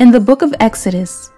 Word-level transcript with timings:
In 0.00 0.10
the 0.10 0.18
book 0.18 0.42
of 0.42 0.52
Exodus, 0.58 1.30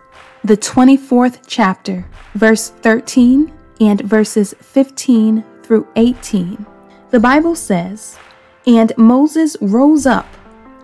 the 0.43 0.57
24th 0.57 1.41
chapter, 1.47 2.07
verse 2.37 2.71
13 2.71 3.53
and 3.83 4.01
verses 4.01 4.55
15 4.63 5.45
through 5.63 5.87
18, 5.97 6.65
the 7.11 7.21
Bible 7.21 7.55
says, 7.55 8.19
And 8.67 8.97
Moses 8.97 9.59
rose 9.61 10.07
up, 10.07 10.27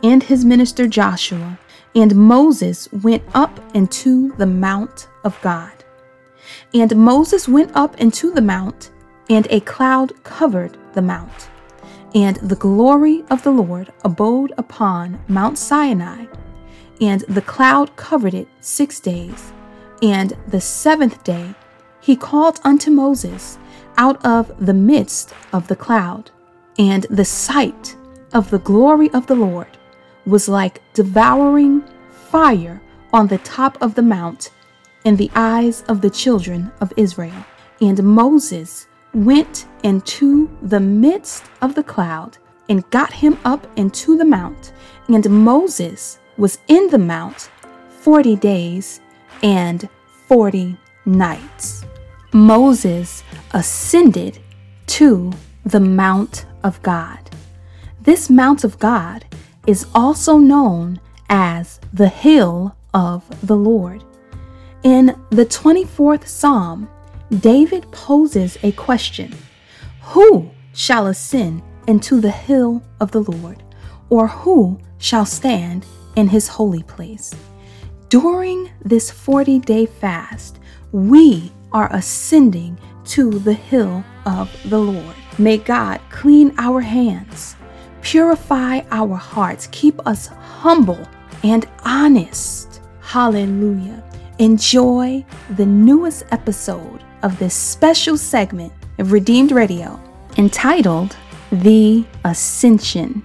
and 0.03 0.23
his 0.23 0.45
minister 0.45 0.87
Joshua, 0.87 1.59
and 1.95 2.15
Moses 2.15 2.93
went 2.93 3.23
up 3.33 3.59
into 3.75 4.35
the 4.37 4.47
mount 4.47 5.09
of 5.25 5.41
God. 5.41 5.73
And 6.75 6.95
Moses 6.95 7.49
went 7.49 7.75
up 7.75 7.99
into 7.99 8.33
the 8.33 8.43
mount, 8.43 8.91
and 9.31 9.47
a 9.49 9.61
cloud 9.61 10.23
covered 10.25 10.77
the 10.93 11.03
mount. 11.03 11.49
And 12.15 12.37
the 12.37 12.57
glory 12.57 13.25
of 13.31 13.43
the 13.43 13.51
Lord 13.51 13.91
abode 14.05 14.53
upon 14.59 15.19
Mount 15.27 15.57
Sinai, 15.57 16.27
and 17.03 17.23
the 17.23 17.43
cloud 17.43 17.95
covered 17.97 18.33
it 18.33 18.49
six 18.61 19.01
days. 19.01 19.53
And 20.03 20.37
the 20.47 20.61
seventh 20.61 21.23
day 21.25 21.55
he 22.01 22.15
called 22.15 22.61
unto 22.63 22.91
Moses 22.91 23.59
out 23.97 24.25
of 24.25 24.53
the 24.65 24.75
midst 24.75 25.35
of 25.53 25.67
the 25.67 25.77
cloud. 25.77 26.31
And 26.79 27.05
the 27.11 27.25
sight 27.25 27.97
of 28.33 28.51
the 28.51 28.61
glory 28.61 29.11
of 29.13 29.27
the 29.27 29.35
Lord 29.35 29.77
was 30.25 30.49
like 30.49 30.81
devouring 30.95 31.83
fire 32.31 32.81
on 33.13 33.27
the 33.27 33.39
top 33.39 33.77
of 33.83 33.97
the 33.97 34.03
mount 34.03 34.53
in 35.05 35.17
the 35.17 35.31
eyes 35.35 35.83
of 35.89 36.01
the 36.01 36.11
children 36.11 36.71
of 36.81 36.93
Israel. 36.97 37.45
And 37.81 38.01
Moses 38.03 38.87
went 39.13 39.67
into 39.83 40.49
the 40.63 40.81
midst 40.81 41.45
of 41.61 41.75
the 41.75 41.83
cloud 41.83 42.39
and 42.69 42.89
got 42.91 43.13
him 43.13 43.37
up 43.45 43.67
into 43.77 44.17
the 44.17 44.25
mount. 44.25 44.73
And 45.09 45.29
Moses 45.29 46.21
was 46.43 46.59
in 46.67 46.89
the 46.89 46.99
mount 46.99 47.51
40 48.01 48.35
days 48.35 49.01
and 49.45 49.89
40 50.27 50.77
nights. 51.07 51.85
Moses 52.33 53.23
ascended 53.53 54.41
to 54.89 55.33
the 55.65 55.79
Mount 55.79 56.47
of 56.65 56.83
God. 56.83 57.31
This 58.01 58.29
Mount 58.29 58.65
of 58.65 58.77
God 58.81 59.25
is 59.69 59.87
also 59.95 60.37
known 60.37 61.01
as 61.31 61.79
the 61.93 62.09
Hill 62.09 62.75
of 62.93 63.23
the 63.47 63.57
Lord. 63.57 64.03
In 64.83 65.15
the 65.31 65.47
24th 65.47 66.27
Psalm, 66.27 66.91
David 67.39 67.89
poses 67.93 68.59
a 68.65 68.73
question 68.73 69.33
Who 70.01 70.51
shall 70.73 71.07
ascend 71.07 71.63
into 71.87 72.21
the 72.21 72.33
hill 72.33 72.83
of 72.99 73.13
the 73.13 73.23
Lord, 73.23 73.63
or 74.11 74.27
who 74.27 74.81
shall 74.99 75.25
stand 75.25 75.87
in 76.17 76.29
his 76.29 76.49
holy 76.49 76.83
place? 76.83 77.35
During 78.09 78.71
this 78.85 79.11
40 79.11 79.61
day 79.61 79.87
fast, 79.87 80.59
we 80.93 81.51
are 81.73 81.91
ascending 81.93 82.79
to 83.05 83.31
the 83.39 83.55
hill 83.55 84.05
of 84.27 84.51
the 84.69 84.79
Lord. 84.79 85.17
May 85.39 85.59
God 85.59 86.01
clean 86.11 86.55
our 86.59 86.81
hands, 86.81 87.57
purify 88.03 88.83
our 88.91 89.17
hearts, 89.17 89.69
keep 89.73 90.07
us 90.07 90.27
humble 90.27 91.09
and 91.43 91.67
honest. 91.85 92.83
Hallelujah. 93.01 94.05
Enjoy 94.39 95.25
the 95.57 95.67
newest 95.67 96.25
episode 96.31 97.03
of 97.23 97.39
this 97.39 97.55
special 97.55 98.17
segment 98.17 98.73
of 98.99 99.13
Redeemed 99.13 99.53
Radio 99.53 100.01
entitled 100.37 101.17
The 101.51 102.05
Ascension. 102.25 103.23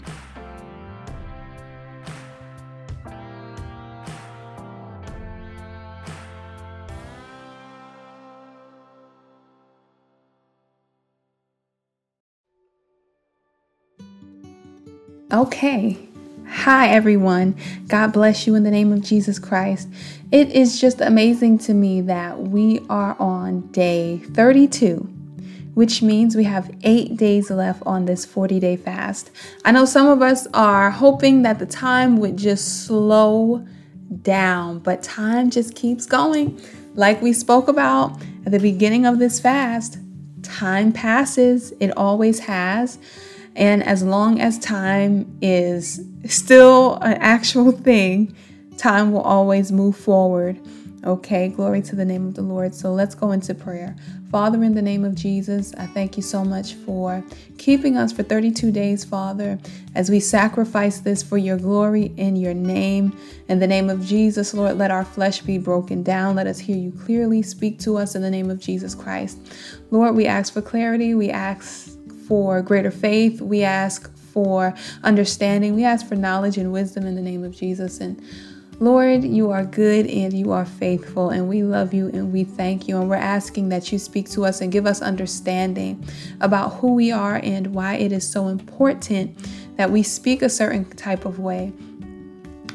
Okay, 15.31 16.07
Hi, 16.49 16.87
everyone. 16.87 17.57
God 17.89 18.13
bless 18.13 18.47
you 18.47 18.55
in 18.55 18.63
the 18.63 18.71
name 18.71 18.93
of 18.93 19.01
Jesus 19.01 19.37
Christ. 19.37 19.89
It 20.31 20.49
is 20.53 20.79
just 20.79 21.01
amazing 21.01 21.57
to 21.59 21.73
me 21.73 21.99
that 22.01 22.43
we 22.43 22.79
are 22.89 23.17
on 23.19 23.67
day 23.73 24.19
32, 24.33 24.99
which 25.73 26.01
means 26.01 26.37
we 26.37 26.45
have 26.45 26.73
eight 26.83 27.17
days 27.17 27.51
left 27.51 27.83
on 27.85 28.05
this 28.05 28.23
40 28.25 28.61
day 28.61 28.77
fast. 28.77 29.29
I 29.65 29.73
know 29.73 29.83
some 29.83 30.07
of 30.07 30.21
us 30.21 30.47
are 30.53 30.89
hoping 30.89 31.41
that 31.41 31.59
the 31.59 31.65
time 31.65 32.17
would 32.17 32.37
just 32.37 32.85
slow 32.85 33.65
down, 34.21 34.79
but 34.79 35.03
time 35.03 35.49
just 35.49 35.75
keeps 35.75 36.05
going. 36.05 36.61
Like 36.95 37.21
we 37.21 37.33
spoke 37.33 37.67
about 37.67 38.17
at 38.45 38.53
the 38.53 38.59
beginning 38.59 39.05
of 39.05 39.19
this 39.19 39.41
fast, 39.41 39.97
time 40.41 40.93
passes, 40.93 41.73
it 41.81 41.95
always 41.97 42.39
has. 42.39 42.97
And 43.57 43.83
as 43.83 44.03
long 44.03 44.39
as 44.39 44.59
time 44.59 45.37
is 45.41 45.99
still 46.25 46.95
an 46.97 47.13
actual 47.13 47.71
thing, 47.71 48.35
time 48.77 49.11
will 49.11 49.21
always 49.21 49.71
move 49.71 49.97
forward. 49.97 50.59
Okay, 51.03 51.49
glory 51.49 51.81
to 51.83 51.95
the 51.95 52.05
name 52.05 52.27
of 52.27 52.35
the 52.35 52.41
Lord. 52.41 52.75
So 52.75 52.93
let's 52.93 53.15
go 53.15 53.31
into 53.31 53.55
prayer. 53.55 53.95
Father, 54.31 54.63
in 54.63 54.75
the 54.75 54.81
name 54.81 55.05
of 55.05 55.15
Jesus, 55.15 55.73
I 55.75 55.87
thank 55.87 56.17
you 56.17 56.23
so 56.23 56.43
much 56.43 56.73
for 56.73 57.23
keeping 57.57 57.97
us 57.97 58.11
for 58.11 58.23
32 58.23 58.71
days, 58.71 59.05
Father, 59.05 59.57
as 59.95 60.11
we 60.11 60.19
sacrifice 60.19 60.99
this 60.99 61.23
for 61.23 61.37
your 61.37 61.57
glory 61.57 62.11
in 62.17 62.35
your 62.35 62.53
name. 62.53 63.17
In 63.47 63.59
the 63.59 63.67
name 63.67 63.89
of 63.89 64.05
Jesus, 64.05 64.53
Lord, 64.53 64.77
let 64.77 64.91
our 64.91 65.05
flesh 65.05 65.41
be 65.41 65.57
broken 65.57 66.03
down. 66.03 66.35
Let 66.35 66.45
us 66.45 66.59
hear 66.59 66.77
you 66.77 66.91
clearly. 66.91 67.41
Speak 67.41 67.79
to 67.79 67.97
us 67.97 68.13
in 68.13 68.21
the 68.21 68.29
name 68.29 68.49
of 68.49 68.59
Jesus 68.59 68.93
Christ. 68.93 69.39
Lord, 69.89 70.15
we 70.15 70.27
ask 70.27 70.53
for 70.53 70.61
clarity. 70.61 71.13
We 71.13 71.29
ask 71.29 71.96
for 72.27 72.61
greater 72.61 72.91
faith. 72.91 73.41
We 73.41 73.63
ask 73.63 74.13
for 74.17 74.73
understanding. 75.03 75.75
We 75.75 75.83
ask 75.83 76.07
for 76.07 76.15
knowledge 76.15 76.57
and 76.57 76.71
wisdom 76.71 77.05
in 77.05 77.15
the 77.15 77.21
name 77.21 77.43
of 77.43 77.55
Jesus. 77.55 77.99
And 77.99 78.21
Lord, 78.79 79.23
you 79.23 79.49
are 79.49 79.65
good 79.65 80.05
and 80.05 80.33
you 80.33 80.51
are 80.51 80.65
faithful, 80.65 81.31
and 81.31 81.49
we 81.49 81.63
love 81.63 81.95
you 81.95 82.09
and 82.09 82.31
we 82.31 82.43
thank 82.43 82.87
you. 82.87 82.99
And 82.99 83.09
we're 83.09 83.15
asking 83.15 83.69
that 83.69 83.91
you 83.91 83.97
speak 83.97 84.29
to 84.31 84.45
us 84.45 84.61
and 84.61 84.71
give 84.71 84.85
us 84.85 85.01
understanding 85.01 86.05
about 86.41 86.75
who 86.75 86.93
we 86.93 87.11
are 87.11 87.39
and 87.41 87.73
why 87.73 87.95
it 87.95 88.11
is 88.11 88.29
so 88.29 88.49
important 88.49 89.35
that 89.77 89.89
we 89.89 90.03
speak 90.03 90.43
a 90.43 90.49
certain 90.49 90.85
type 90.91 91.25
of 91.25 91.39
way 91.39 91.73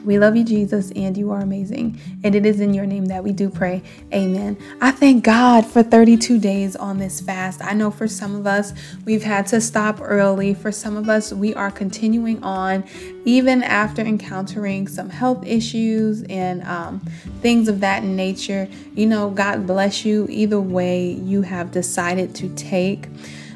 we 0.04 0.18
love 0.18 0.36
you, 0.36 0.44
Jesus, 0.44 0.90
and 0.92 1.16
you 1.16 1.30
are 1.30 1.40
amazing. 1.40 1.98
And 2.24 2.34
it 2.34 2.44
is 2.44 2.60
in 2.60 2.74
your 2.74 2.86
name 2.86 3.06
that 3.06 3.22
we 3.22 3.32
do 3.32 3.48
pray. 3.48 3.82
Amen. 4.12 4.56
I 4.80 4.90
thank 4.90 5.24
God 5.24 5.66
for 5.66 5.82
32 5.82 6.38
days 6.38 6.74
on 6.76 6.98
this 6.98 7.20
fast. 7.20 7.62
I 7.62 7.72
know 7.72 7.90
for 7.90 8.08
some 8.08 8.34
of 8.34 8.46
us, 8.46 8.72
we've 9.04 9.22
had 9.22 9.46
to 9.48 9.60
stop 9.60 9.98
early. 10.00 10.54
For 10.54 10.72
some 10.72 10.96
of 10.96 11.08
us, 11.08 11.32
we 11.32 11.54
are 11.54 11.70
continuing 11.70 12.42
on 12.42 12.84
even 13.24 13.62
after 13.62 14.02
encountering 14.02 14.88
some 14.88 15.10
health 15.10 15.46
issues 15.46 16.22
and 16.24 16.62
um, 16.64 17.00
things 17.40 17.68
of 17.68 17.80
that 17.80 18.02
nature. 18.02 18.68
You 18.94 19.06
know, 19.06 19.30
God 19.30 19.66
bless 19.66 20.04
you 20.04 20.26
either 20.28 20.60
way 20.60 21.12
you 21.12 21.42
have 21.42 21.70
decided 21.70 22.34
to 22.36 22.48
take. 22.54 23.08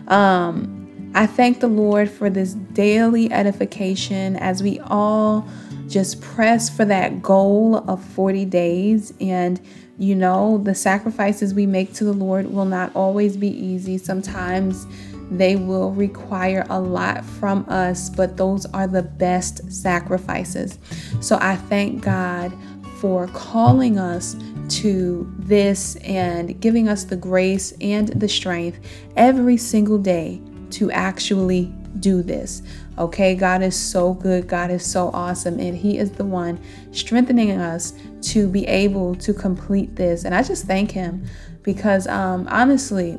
Um, 0.09 1.13
I 1.15 1.27
thank 1.27 1.61
the 1.61 1.69
Lord 1.69 2.11
for 2.11 2.29
this 2.29 2.53
daily 2.53 3.33
edification 3.33 4.37
as 4.37 4.63
we 4.63 4.79
all 4.81 5.49
just 5.89 6.21
press 6.21 6.69
for 6.69 6.85
that 6.85 7.23
goal 7.23 7.77
of 7.77 8.03
40 8.03 8.45
days. 8.47 9.13
And, 9.21 9.61
you 9.99 10.15
know, 10.15 10.59
the 10.59 10.75
sacrifices 10.75 11.55
we 11.55 11.67
make 11.67 11.93
to 11.95 12.05
the 12.05 12.13
Lord 12.13 12.53
will 12.53 12.65
not 12.65 12.95
always 12.95 13.37
be 13.37 13.49
easy. 13.49 13.99
Sometimes 13.99 14.87
they 15.31 15.57
will 15.57 15.93
require 15.93 16.65
a 16.71 16.81
lot 16.81 17.25
from 17.25 17.65
us, 17.69 18.11
but 18.11 18.37
those 18.37 18.67
are 18.67 18.87
the 18.87 19.03
best 19.03 19.73
sacrifices. 19.73 20.79
So 21.21 21.39
I 21.41 21.57
thank 21.57 22.05
God 22.05 22.53
for 22.99 23.27
calling 23.29 23.99
us 23.99 24.37
to 24.69 25.33
this 25.39 25.97
and 25.97 26.61
giving 26.61 26.89
us 26.89 27.05
the 27.05 27.17
grace 27.17 27.73
and 27.81 28.09
the 28.09 28.29
strength 28.29 28.81
every 29.17 29.57
single 29.57 29.99
day 29.99 30.41
to 30.71 30.91
actually 30.91 31.73
do 32.01 32.23
this. 32.23 32.63
Okay, 32.99 33.35
God 33.35 33.63
is 33.63 33.77
so 33.77 34.15
good. 34.15 34.49
God 34.49 34.71
is 34.71 34.85
so 34.85 35.11
awesome. 35.13 35.59
And 35.59 35.77
He 35.77 35.99
is 35.99 36.11
the 36.13 36.25
one 36.25 36.59
strengthening 36.93 37.53
us 37.53 37.93
to 38.23 38.49
be 38.49 38.67
able 38.67 39.15
to 39.17 39.35
complete 39.35 39.97
this. 39.97 40.25
And 40.25 40.35
I 40.35 40.43
just 40.43 40.67
thank 40.67 40.91
Him 40.91 41.25
because 41.63 42.07
um, 42.07 42.49
honestly, 42.51 43.19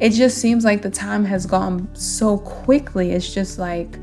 it 0.00 0.10
just 0.10 0.38
seems 0.38 0.64
like 0.64 0.82
the 0.82 0.90
time 0.90 1.24
has 1.24 1.46
gone 1.46 1.88
so 1.94 2.38
quickly. 2.38 3.12
It's 3.12 3.32
just 3.32 3.58
like, 3.58 3.98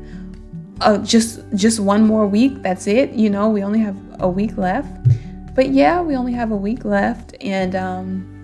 uh, 0.82 0.98
just 0.98 1.40
just 1.54 1.80
one 1.80 2.06
more 2.06 2.26
week. 2.26 2.62
That's 2.62 2.86
it. 2.86 3.12
You 3.12 3.30
know, 3.30 3.48
we 3.48 3.62
only 3.62 3.80
have 3.80 3.96
a 4.20 4.28
week 4.28 4.58
left. 4.58 4.92
But 5.54 5.70
yeah, 5.70 6.02
we 6.02 6.16
only 6.16 6.34
have 6.34 6.50
a 6.50 6.56
week 6.56 6.84
left, 6.84 7.34
and 7.40 7.74
um, 7.74 8.36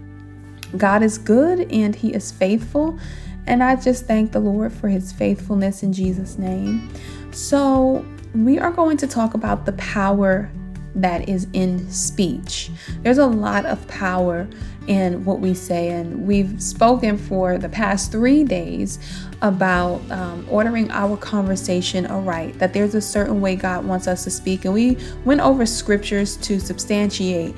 God 0.77 1.03
is 1.03 1.19
good 1.19 1.71
and 1.71 1.95
He 1.95 2.15
is 2.15 2.33
faithful. 2.33 2.99
And 3.47 3.63
I 3.63 3.77
just 3.77 4.07
thank 4.07 4.33
the 4.33 4.41
Lord 4.41 4.73
for 4.73 4.89
his 4.89 5.13
faithfulness 5.13 5.83
in 5.83 5.93
Jesus' 5.93 6.39
name. 6.39 6.91
So, 7.33 8.05
we 8.35 8.59
are 8.59 8.71
going 8.71 8.97
to 8.99 9.07
talk 9.07 9.35
about 9.35 9.67
the 9.67 9.73
power 9.73 10.51
that 10.95 11.29
is 11.29 11.47
in 11.53 11.91
speech. 11.91 12.71
There's 13.03 13.19
a 13.19 13.27
lot 13.27 13.67
of 13.67 13.87
power 13.89 14.49
in 14.87 15.25
what 15.25 15.41
we 15.41 15.55
say, 15.55 15.91
and 15.91 16.27
we've 16.27 16.61
spoken 16.61 17.17
for 17.17 17.57
the 17.57 17.69
past 17.69 18.11
three 18.11 18.45
days 18.45 18.99
about 19.43 20.01
um, 20.11 20.47
ordering 20.51 20.91
our 20.91 21.17
conversation 21.17 22.07
aright, 22.07 22.59
that 22.59 22.73
there's 22.73 22.95
a 22.95 23.01
certain 23.01 23.41
way 23.41 23.57
God 23.57 23.85
wants 23.85 24.07
us 24.07 24.25
to 24.25 24.31
speak. 24.31 24.65
And 24.65 24.75
we 24.75 24.99
went 25.25 25.41
over 25.41 25.67
scriptures 25.67 26.37
to 26.39 26.59
substantiate, 26.59 27.55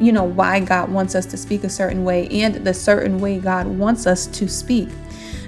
you 0.00 0.12
know, 0.12 0.24
why 0.24 0.60
God 0.60 0.90
wants 0.90 1.14
us 1.14 1.26
to 1.26 1.36
speak 1.36 1.64
a 1.64 1.70
certain 1.70 2.04
way 2.04 2.28
and 2.28 2.56
the 2.56 2.74
certain 2.74 3.18
way 3.18 3.38
God 3.38 3.66
wants 3.66 4.06
us 4.06 4.26
to 4.26 4.48
speak. 4.48 4.88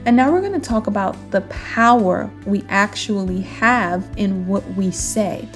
And 0.06 0.16
now 0.16 0.32
we're 0.32 0.40
going 0.40 0.58
to 0.58 0.68
talk 0.68 0.86
about 0.86 1.16
the 1.30 1.42
power 1.42 2.30
we 2.46 2.64
actually 2.68 3.42
have 3.42 4.08
in 4.16 4.46
what 4.46 4.66
we 4.74 4.90
say. 4.90 5.46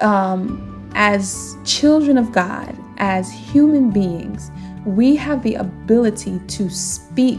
Um, 0.00 0.90
as 0.94 1.56
children 1.64 2.18
of 2.18 2.32
God, 2.32 2.76
as 2.98 3.30
human 3.30 3.90
beings, 3.90 4.50
we 4.84 5.16
have 5.16 5.42
the 5.42 5.54
ability 5.54 6.40
to 6.48 6.70
speak 6.70 7.38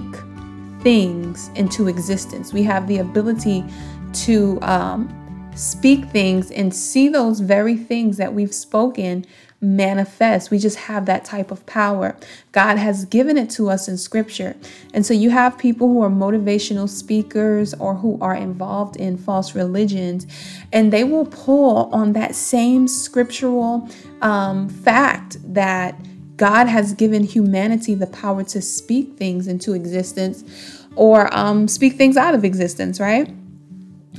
things 0.81 1.49
into 1.55 1.87
existence. 1.87 2.53
We 2.53 2.63
have 2.63 2.87
the 2.87 2.99
ability 2.99 3.65
to 4.13 4.59
um, 4.61 5.51
speak 5.55 6.05
things 6.05 6.51
and 6.51 6.73
see 6.73 7.09
those 7.09 7.41
very 7.41 7.75
things 7.75 8.17
that 8.17 8.33
we've 8.33 8.53
spoken 8.53 9.25
manifest. 9.61 10.51
We 10.51 10.57
just 10.57 10.77
have 10.77 11.05
that 11.07 11.25
type 11.25 11.51
of 11.51 11.65
power. 11.65 12.15
God 12.51 12.77
has 12.77 13.05
given 13.05 13.37
it 13.37 13.49
to 13.51 13.69
us 13.69 13.87
in 13.87 13.97
scripture. 13.97 14.55
And 14.93 15.05
so 15.05 15.13
you 15.13 15.31
have 15.31 15.57
people 15.57 15.87
who 15.87 16.01
are 16.01 16.09
motivational 16.09 16.87
speakers 16.87 17.73
or 17.73 17.95
who 17.95 18.17
are 18.21 18.35
involved 18.35 18.95
in 18.95 19.17
false 19.17 19.55
religions, 19.55 20.25
and 20.71 20.93
they 20.93 21.03
will 21.03 21.25
pull 21.25 21.89
on 21.93 22.13
that 22.13 22.35
same 22.35 22.87
scriptural 22.87 23.89
um, 24.21 24.69
fact 24.69 25.37
that 25.53 25.99
God 26.37 26.67
has 26.67 26.93
given 26.93 27.23
humanity 27.23 27.95
the 27.95 28.07
power 28.07 28.45
to 28.45 28.61
speak 28.61 29.17
things 29.17 29.45
into 29.45 29.73
existence 29.73 30.85
or 30.95 31.33
um, 31.37 31.67
speak 31.67 31.95
things 31.95 32.15
out 32.15 32.33
of 32.33 32.45
existence, 32.45 32.99
right? 32.99 33.29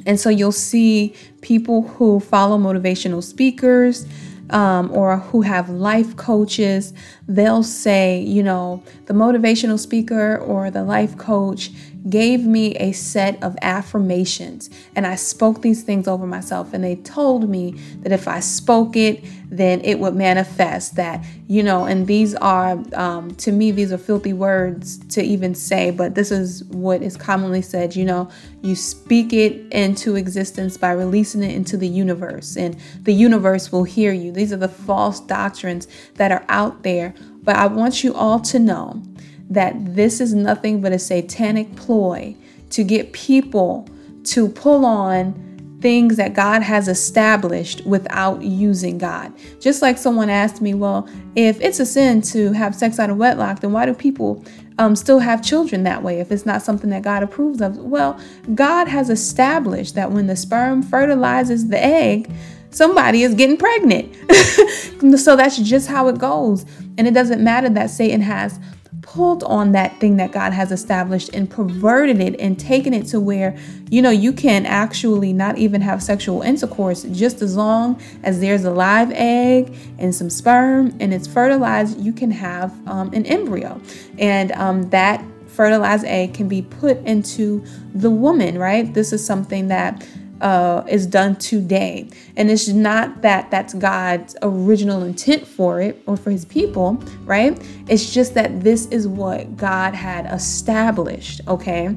And 0.05 0.21
so 0.21 0.29
you'll 0.29 0.53
see 0.53 1.15
people 1.41 1.83
who 1.83 2.21
follow 2.21 2.59
motivational 2.59 3.23
speakers 3.23 4.07
um, 4.53 4.91
or 4.93 5.19
who 5.19 5.43
have 5.43 5.71
life 5.71 6.17
coaches, 6.17 6.93
they'll 7.31 7.63
say, 7.63 8.21
you 8.21 8.43
know, 8.43 8.83
the 9.07 9.15
motivational 9.15 9.79
speaker 9.79 10.37
or 10.37 10.69
the 10.69 10.83
life 10.83 11.17
coach 11.17 11.71
gave 12.09 12.45
me 12.45 12.75
a 12.77 12.91
set 12.91 13.41
of 13.43 13.57
affirmations 13.63 14.69
and 14.97 15.07
I 15.07 15.15
spoke 15.15 15.63
these 15.63 15.83
things 15.83 16.09
over 16.09 16.27
myself. 16.27 16.73
And 16.73 16.83
they 16.83 16.97
told 16.97 17.49
me 17.49 17.73
that 18.01 18.11
if 18.11 18.27
I 18.27 18.41
spoke 18.41 18.97
it, 18.97 19.23
then 19.51 19.81
it 19.83 19.99
would 19.99 20.15
manifest 20.15 20.95
that, 20.95 21.25
you 21.49 21.63
know, 21.63 21.85
and 21.85 22.07
these 22.07 22.35
are, 22.37 22.79
um, 22.95 23.35
to 23.35 23.51
me, 23.51 23.73
these 23.73 23.93
are 23.93 23.99
filthy 23.99 24.33
words 24.33 24.99
to 25.09 25.23
even 25.23 25.55
say, 25.55 25.91
but 25.91 26.15
this 26.15 26.31
is 26.31 26.65
what 26.65 27.03
is 27.03 27.17
commonly 27.17 27.61
said, 27.61 27.97
you 27.97 28.05
know, 28.05 28.31
you 28.63 28.77
speak 28.77 29.33
it 29.33 29.73
into 29.73 30.15
existence 30.15 30.77
by 30.77 30.93
releasing 30.93 31.43
it 31.43 31.53
into 31.53 31.77
the 31.77 31.89
universe, 31.89 32.57
and 32.57 32.77
the 33.03 33.13
universe 33.13 33.73
will 33.73 33.85
hear 33.85 34.13
you. 34.13 34.31
These 34.31 34.53
are 34.53 34.59
the 34.59 34.69
false 34.69 35.19
doctrines 35.19 35.89
that 36.15 36.31
are 36.31 36.45
out 36.49 36.85
there. 36.85 37.15
But 37.43 37.57
I 37.57 37.67
want 37.67 38.05
you 38.05 38.15
all 38.15 38.41
to 38.41 38.59
know 38.59 39.03
that 39.49 39.95
this 39.95 40.21
is 40.21 40.33
nothing 40.33 40.81
but 40.81 40.93
a 40.93 40.99
satanic 40.99 41.75
ploy 41.77 42.37
to 42.71 42.85
get 42.85 43.13
people 43.13 43.89
to 44.25 44.49
pull 44.49 44.85
on 44.85 45.35
things 45.81 46.17
that 46.17 46.35
God 46.35 46.63
has 46.63 46.89
established 46.89 47.85
without 47.87 48.43
using 48.43 48.99
God. 48.99 49.33
Just 49.61 49.83
like 49.83 49.97
someone 49.97 50.29
asked 50.29 50.61
me, 50.61 50.75
well, 50.75 51.09
if 51.37 51.61
it's 51.61 51.81
a 51.81 51.87
sin 51.87 52.21
to 52.23 52.53
have 52.53 52.75
sex 52.75 52.99
out 52.99 53.11
of 53.11 53.17
wedlock, 53.17 53.61
then 53.61 53.73
why 53.73 53.87
do 53.87 53.95
people 53.95 54.45
um, 54.79 54.95
still 54.95 55.19
have 55.19 55.43
children 55.43 55.83
that 55.85 56.03
way 56.03 56.21
if 56.21 56.31
it's 56.31 56.47
not 56.47 56.63
something 56.63 56.91
that 56.91 57.03
God 57.03 57.23
approves 57.23 57.61
of? 57.61 57.79
Well, 57.79 58.21
God 58.55 58.89
has 58.89 59.09
established 59.09 59.95
that 59.95 60.13
when 60.13 60.27
the 60.27 60.37
sperm 60.37 60.83
fertilizes 60.83 61.69
the 61.69 61.83
egg, 61.83 62.31
somebody 62.71 63.23
is 63.23 63.35
getting 63.35 63.57
pregnant. 63.57 64.15
so 65.19 65.37
that's 65.37 65.59
just 65.59 65.89
how 65.89 66.09
it 66.09 66.19
goes. 66.19 66.65
And 66.99 67.07
it 67.07 67.15
doesn't 67.15 67.43
matter 67.43 67.69
that 67.71 67.91
Satan 67.91 68.21
has 68.21 68.59
pulled 69.03 69.43
on 69.45 69.73
that 69.73 69.99
thing 69.99 70.17
that 70.19 70.31
God 70.31 70.53
has 70.53 70.71
established 70.71 71.31
and 71.33 71.51
perverted 71.51 72.21
it 72.21 72.39
and 72.39 72.59
taken 72.59 72.95
it 72.95 73.07
to 73.09 73.19
where, 73.19 73.57
you 73.91 74.03
know, 74.03 74.11
you 74.11 74.33
can 74.33 74.67
actually 74.67 75.33
not 75.33 75.59
even 75.59 75.81
have 75.81 76.03
sexual 76.03 76.43
intercourse 76.43 77.03
just 77.05 77.43
as 77.43 77.57
long 77.57 78.01
as 78.23 78.41
there's 78.41 78.65
a 78.65 78.71
live 78.71 79.11
egg 79.13 79.75
and 79.99 80.15
some 80.15 80.31
sperm 80.31 80.97
and 81.01 81.13
it's 81.13 81.27
fertilized, 81.27 81.99
you 82.01 82.13
can 82.13 82.31
have 82.31 82.73
um, 82.87 83.13
an 83.13 83.27
embryo. 83.27 83.81
And 84.19 84.53
um, 84.53 84.89
that 84.91 85.25
fertilized 85.49 86.05
egg 86.05 86.35
can 86.35 86.49
be 86.49 86.63
put 86.63 86.99
into 86.99 87.65
the 87.95 88.11
woman, 88.11 88.59
right? 88.59 88.95
This 88.95 89.13
is 89.13 89.25
something 89.25 89.69
that 89.69 90.07
uh, 90.41 90.85
is 90.89 91.07
done 91.07 91.37
today. 91.37 92.09
And 92.37 92.51
it's 92.51 92.69
not 92.69 93.23
that 93.23 93.51
that's 93.51 93.75
God's 93.75 94.37
original 94.43 95.03
intent 95.03 95.47
for 95.47 95.81
it 95.81 96.03
or 96.07 96.17
for 96.17 96.31
his 96.31 96.45
people, 96.45 97.03
right? 97.25 97.61
It's 97.89 98.13
just 98.13 98.35
that 98.35 98.63
this 98.63 98.87
is 98.87 99.07
what 99.07 99.57
God 99.57 99.95
had 99.95 100.27
established, 100.33 101.41
okay? 101.47 101.97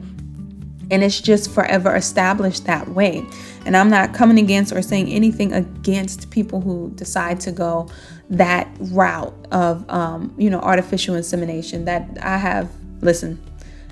And 0.92 1.04
it's 1.04 1.22
just 1.22 1.50
forever 1.52 1.96
established 1.96 2.66
that 2.66 2.88
way. 2.90 3.26
And 3.66 3.78
I'm 3.78 3.90
not 3.90 4.14
coming 4.14 4.38
against 4.38 4.74
or 4.74 4.82
saying 4.82 5.08
anything 5.08 5.54
against 5.54 6.30
people 6.30 6.60
who 6.60 6.92
decide 6.96 7.40
to 7.42 7.52
go 7.52 7.88
that 8.30 8.68
route 8.80 9.34
of, 9.52 9.90
um, 9.90 10.34
you 10.38 10.50
know, 10.50 10.60
artificial 10.60 11.16
insemination. 11.16 11.86
That 11.86 12.18
I 12.22 12.38
have, 12.38 12.70
listen, 13.02 13.42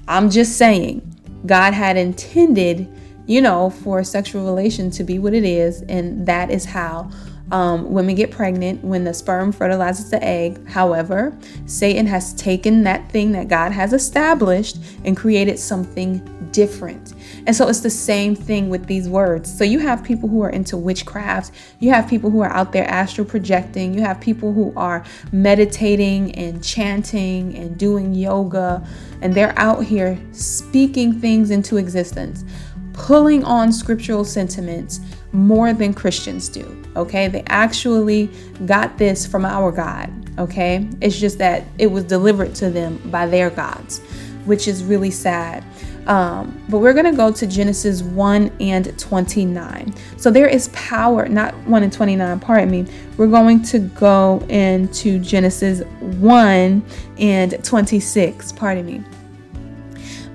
I'm 0.08 0.30
just 0.30 0.58
saying 0.58 1.02
God 1.46 1.74
had 1.74 1.96
intended 1.96 2.88
you 3.28 3.42
know, 3.42 3.70
for 3.70 4.04
sexual 4.04 4.46
relation 4.46 4.92
to 4.92 5.04
be 5.04 5.20
what 5.20 5.34
it 5.34 5.44
is. 5.44 5.82
And 5.84 6.26
that 6.26 6.52
is 6.52 6.66
how 6.66 7.10
um, 7.52 7.92
women 7.92 8.16
get 8.16 8.32
pregnant 8.32 8.84
when 8.84 9.04
the 9.04 9.14
sperm 9.14 9.52
fertilizes 9.52 10.10
the 10.10 10.24
egg. 10.24 10.66
However, 10.68 11.38
Satan 11.66 12.06
has 12.08 12.34
taken 12.34 12.84
that 12.84 13.12
thing 13.12 13.34
that 13.34 13.50
God 13.50 13.72
has 13.74 13.94
established 13.94 14.78
and 15.04 15.18
created 15.18 15.60
something 15.60 16.20
different. 16.52 17.14
And 17.46 17.56
so 17.56 17.68
it's 17.68 17.82
the 17.82 17.90
same 17.90 18.36
thing 18.36 18.70
with 18.70 18.86
these 18.86 19.10
words. 19.10 19.56
So 19.56 19.64
you 19.64 19.80
have 19.80 20.04
people 20.04 20.30
who 20.30 20.42
are 20.42 20.50
into 20.50 20.78
witchcraft, 20.78 21.52
you 21.80 21.90
have 21.92 22.10
people 22.10 22.30
who 22.30 22.42
are 22.42 22.52
out 22.52 22.72
there 22.72 22.88
astral 22.88 23.28
projecting, 23.28 23.94
you 23.94 24.02
have 24.02 24.22
people 24.22 24.54
who 24.54 24.74
are 24.78 25.04
meditating 25.32 26.34
and 26.36 26.64
chanting 26.64 27.56
and 27.58 27.78
doing 27.78 28.14
yoga, 28.14 28.86
and 29.22 29.34
they're 29.34 29.58
out 29.58 29.84
here 29.84 30.18
speaking 30.32 31.20
things 31.20 31.52
into 31.52 31.78
existence 31.78 32.46
pulling 32.94 33.44
on 33.44 33.72
scriptural 33.72 34.26
sentiments 34.26 35.00
more 35.32 35.74
than 35.74 35.94
Christians 35.94 36.50
do. 36.50 36.82
Okay, 36.96 37.28
they 37.28 37.44
actually 37.48 38.30
got 38.66 38.98
this 38.98 39.26
from 39.26 39.46
our 39.46 39.72
God. 39.72 40.10
Okay, 40.40 40.88
it's 41.02 41.20
just 41.20 41.38
that 41.38 41.66
it 41.78 41.88
was 41.88 42.04
delivered 42.04 42.56
to 42.56 42.70
them 42.70 42.98
by 43.12 43.28
their 43.28 43.50
gods, 43.50 44.00
which 44.46 44.68
is 44.68 44.84
really 44.84 45.12
sad. 45.12 45.64
Um, 46.08 46.60
but 46.68 46.80
we're 46.80 46.94
going 46.94 47.06
to 47.06 47.16
go 47.16 47.32
to 47.32 47.46
Genesis 47.46 48.02
1 48.02 48.52
and 48.60 48.98
29. 48.98 49.94
So 50.18 50.32
there 50.32 50.48
is 50.48 50.70
power, 50.70 51.28
not 51.28 51.56
1 51.68 51.84
and 51.84 51.94
29, 51.94 52.40
pardon 52.40 52.72
me. 52.72 52.86
We're 53.18 53.28
going 53.28 53.62
to 53.64 53.80
go 53.80 54.44
into 54.50 55.20
Genesis 55.20 55.84
1 56.00 56.84
and 57.20 57.64
26, 57.64 58.52
pardon 58.54 58.86
me. 58.86 59.04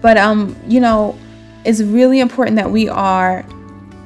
But, 0.00 0.18
um, 0.18 0.54
you 0.68 0.78
know, 0.78 1.18
it's 1.66 1.82
really 1.82 2.20
important 2.20 2.56
that 2.56 2.70
we 2.70 2.88
are 2.88 3.44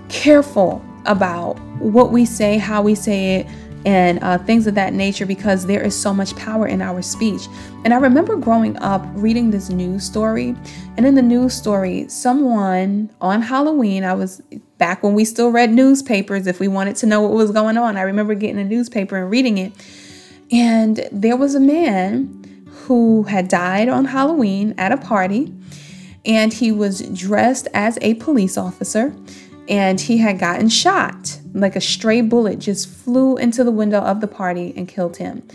careful 0.08 0.82
about 1.04 1.60
what 1.78 2.10
we 2.10 2.24
say, 2.24 2.56
how 2.56 2.80
we 2.80 2.94
say 2.94 3.36
it, 3.36 3.46
and 3.84 4.22
uh, 4.22 4.38
things 4.38 4.66
of 4.66 4.74
that 4.74 4.94
nature 4.94 5.26
because 5.26 5.66
there 5.66 5.82
is 5.82 5.98
so 5.98 6.12
much 6.12 6.34
power 6.36 6.66
in 6.66 6.80
our 6.80 7.02
speech. 7.02 7.42
And 7.84 7.92
I 7.92 7.98
remember 7.98 8.36
growing 8.36 8.78
up 8.78 9.04
reading 9.12 9.50
this 9.50 9.68
news 9.68 10.04
story, 10.04 10.56
and 10.96 11.04
in 11.04 11.14
the 11.14 11.22
news 11.22 11.52
story, 11.52 12.08
someone 12.08 13.10
on 13.20 13.42
Halloween, 13.42 14.04
I 14.04 14.14
was 14.14 14.40
back 14.78 15.02
when 15.02 15.12
we 15.12 15.26
still 15.26 15.50
read 15.50 15.70
newspapers 15.70 16.46
if 16.46 16.60
we 16.60 16.68
wanted 16.68 16.96
to 16.96 17.06
know 17.06 17.20
what 17.20 17.32
was 17.32 17.50
going 17.50 17.76
on. 17.76 17.98
I 17.98 18.02
remember 18.02 18.34
getting 18.34 18.58
a 18.58 18.64
newspaper 18.64 19.18
and 19.18 19.30
reading 19.30 19.58
it, 19.58 19.72
and 20.50 21.06
there 21.12 21.36
was 21.36 21.54
a 21.54 21.60
man 21.60 22.64
who 22.66 23.24
had 23.24 23.48
died 23.48 23.90
on 23.90 24.06
Halloween 24.06 24.74
at 24.78 24.92
a 24.92 24.96
party 24.96 25.54
and 26.24 26.52
he 26.52 26.70
was 26.72 27.00
dressed 27.08 27.68
as 27.72 27.98
a 28.02 28.14
police 28.14 28.56
officer 28.56 29.14
and 29.68 30.00
he 30.00 30.18
had 30.18 30.38
gotten 30.38 30.68
shot. 30.68 31.40
Like 31.54 31.76
a 31.76 31.80
stray 31.80 32.20
bullet 32.20 32.58
just 32.58 32.88
flew 32.88 33.36
into 33.36 33.64
the 33.64 33.70
window 33.70 34.00
of 34.00 34.20
the 34.20 34.26
party 34.26 34.74
and 34.76 34.88
killed 34.88 35.16
him. 35.16 35.46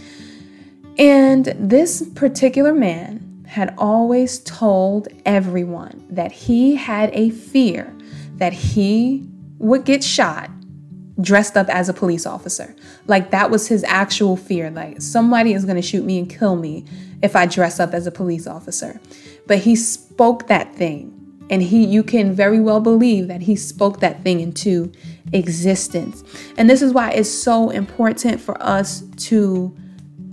And 0.98 1.46
this 1.60 2.08
particular 2.16 2.74
man 2.74 3.44
had 3.48 3.76
always 3.78 4.40
told 4.40 5.08
everyone 5.26 6.06
that 6.10 6.32
he 6.32 6.76
had 6.76 7.10
a 7.14 7.30
fear 7.30 7.94
that 8.38 8.54
he 8.54 9.28
would 9.60 9.86
get 9.86 10.04
shot 10.04 10.50
dressed 11.22 11.56
up 11.56 11.70
as 11.70 11.88
a 11.88 11.94
police 11.94 12.26
officer. 12.26 12.76
Like 13.08 13.32
that 13.32 13.50
was 13.50 13.68
his 13.68 13.84
actual 13.86 14.36
fear. 14.36 14.70
Like 14.72 15.02
somebody 15.02 15.54
is 15.54 15.64
going 15.64 15.78
to 15.78 15.82
shoot 15.82 16.06
me 16.06 16.20
and 16.20 16.30
kill 16.30 16.56
me 16.56 16.86
if 17.22 17.36
I 17.36 17.46
dress 17.46 17.80
up 17.80 17.94
as 17.94 18.08
a 18.08 18.12
police 18.12 18.48
officer. 18.48 19.00
But 19.48 19.60
he 19.60 19.76
spoke 19.76 20.48
that 20.48 20.76
thing. 20.76 21.12
And 21.50 21.62
he 21.62 21.86
you 21.86 22.02
can 22.02 22.34
very 22.34 22.60
well 22.60 22.80
believe 22.80 23.28
that 23.28 23.42
he 23.42 23.56
spoke 23.56 24.00
that 24.00 24.24
thing 24.24 24.40
into 24.40 24.92
existence. 25.32 26.24
And 26.58 26.70
this 26.70 26.82
is 26.82 26.92
why 26.92 27.12
it's 27.12 27.30
so 27.30 27.70
important 27.70 28.42
for 28.42 28.62
us 28.62 29.02
to 29.18 29.76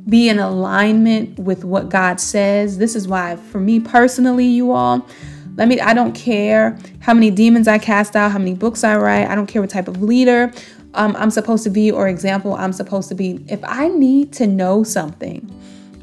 be 0.09 0.29
in 0.29 0.39
alignment 0.39 1.39
with 1.39 1.65
what 1.65 1.89
God 1.91 2.19
says. 2.19 2.79
This 2.79 2.97
is 2.97 3.07
why 3.07 3.37
for 3.37 3.61
me 3.61 3.79
personally, 3.79 4.47
you 4.47 4.73
all, 4.73 5.07
let 5.57 5.69
me, 5.69 5.81
I 5.81 5.93
don't 5.95 6.15
care 6.15 6.79
how 7.01 7.15
many 7.15 7.31
demons 7.31 7.69
I 7.69 7.79
cast 7.79 8.17
out, 8.17 8.33
how 8.33 8.39
many 8.39 8.55
books 8.55 8.83
I 8.83 8.97
write. 8.97 9.29
I 9.29 9.35
don't 9.35 9.47
care 9.47 9.61
what 9.61 9.71
type 9.71 9.89
of 9.89 10.03
leader 10.03 10.51
um, 10.95 11.15
I'm 11.17 11.31
supposed 11.31 11.65
to 11.65 11.71
be 11.71 11.91
or 11.91 12.09
example 12.09 12.55
I'm 12.55 12.73
supposed 12.73 13.09
to 13.11 13.15
be. 13.15 13.45
If 13.49 13.61
I 13.65 13.89
need 13.89 14.33
to 14.35 14.47
know 14.47 14.83
something, 14.83 15.51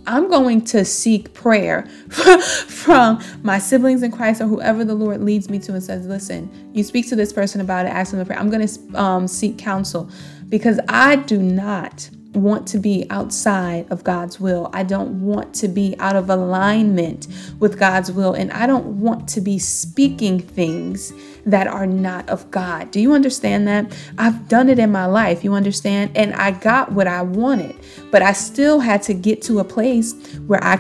I'm 0.10 0.28
going 0.28 0.62
to 0.66 0.84
seek 0.84 1.34
prayer 1.36 1.84
from 2.68 3.22
my 3.44 3.60
siblings 3.60 4.02
in 4.02 4.12
Christ 4.12 4.42
or 4.42 4.48
whoever 4.48 4.84
the 4.84 4.96
Lord 4.96 5.22
leads 5.22 5.52
me 5.52 5.60
to 5.60 5.74
and 5.74 5.84
says, 5.84 6.08
listen, 6.08 6.50
you 6.74 6.84
speak 6.84 7.08
to 7.10 7.16
this 7.16 7.32
person 7.32 7.62
about 7.62 7.86
it, 7.86 7.90
ask 7.90 8.10
them 8.10 8.20
to 8.20 8.26
pray. 8.26 8.36
I'm 8.36 8.50
going 8.50 8.68
to 8.68 9.00
um, 9.00 9.28
seek 9.28 9.60
counsel 9.60 10.10
because 10.50 10.80
I 10.90 11.18
do 11.18 11.38
not 11.38 12.10
want 12.34 12.68
to 12.68 12.78
be 12.78 13.06
outside 13.10 13.92
of 13.92 14.04
God's 14.04 14.40
will. 14.40 14.70
I 14.74 14.84
don't 14.84 15.22
want 15.22 15.54
to 15.56 15.68
be 15.68 15.96
out 16.00 16.16
of 16.16 16.30
alignment 16.30 17.28
with 17.60 17.80
God's 17.80 18.12
will. 18.12 18.34
And 18.34 18.52
I 18.52 18.68
don't 18.68 19.00
want 19.00 19.28
to 19.30 19.42
be 19.42 19.58
speaking 19.58 20.40
things 20.40 21.12
that 21.46 21.68
are 21.68 21.88
not 21.88 22.30
of 22.30 22.50
God. 22.52 22.92
Do 22.92 23.00
you 23.00 23.14
understand 23.14 23.68
that? 23.68 23.96
I've 24.18 24.48
done 24.48 24.70
it 24.70 24.80
in 24.80 24.92
my 24.92 25.06
life, 25.06 25.44
you 25.44 25.54
understand? 25.54 26.12
And 26.16 26.34
I 26.34 26.52
got 26.52 26.92
what 26.92 27.08
I 27.08 27.22
wanted, 27.22 27.76
but 28.12 28.22
I 28.22 28.34
still 28.34 28.80
had 28.80 29.02
to 29.04 29.14
get 29.14 29.42
to 29.44 29.60
a 29.60 29.64
place 29.64 30.14
where 30.48 30.64
I 30.64 30.80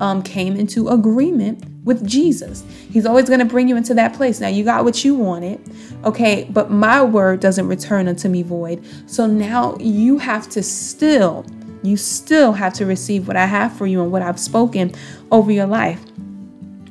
um, 0.00 0.22
came 0.22 0.56
into 0.56 0.88
agreement 0.88 1.64
with 1.84 2.06
Jesus. 2.06 2.64
He's 2.90 3.06
always 3.06 3.26
going 3.26 3.40
to 3.40 3.46
bring 3.46 3.68
you 3.68 3.76
into 3.76 3.94
that 3.94 4.14
place. 4.14 4.40
Now, 4.40 4.48
you 4.48 4.64
got 4.64 4.84
what 4.84 5.04
you 5.04 5.14
wanted, 5.14 5.60
okay, 6.04 6.46
but 6.50 6.70
my 6.70 7.02
word 7.02 7.40
doesn't 7.40 7.68
return 7.68 8.08
unto 8.08 8.28
me 8.28 8.42
void. 8.42 8.84
So 9.06 9.26
now 9.26 9.76
you 9.78 10.18
have 10.18 10.48
to 10.50 10.62
still, 10.62 11.46
you 11.82 11.96
still 11.96 12.52
have 12.52 12.74
to 12.74 12.86
receive 12.86 13.26
what 13.26 13.36
I 13.36 13.46
have 13.46 13.72
for 13.72 13.86
you 13.86 14.02
and 14.02 14.12
what 14.12 14.22
I've 14.22 14.40
spoken 14.40 14.92
over 15.30 15.50
your 15.50 15.66
life. 15.66 16.00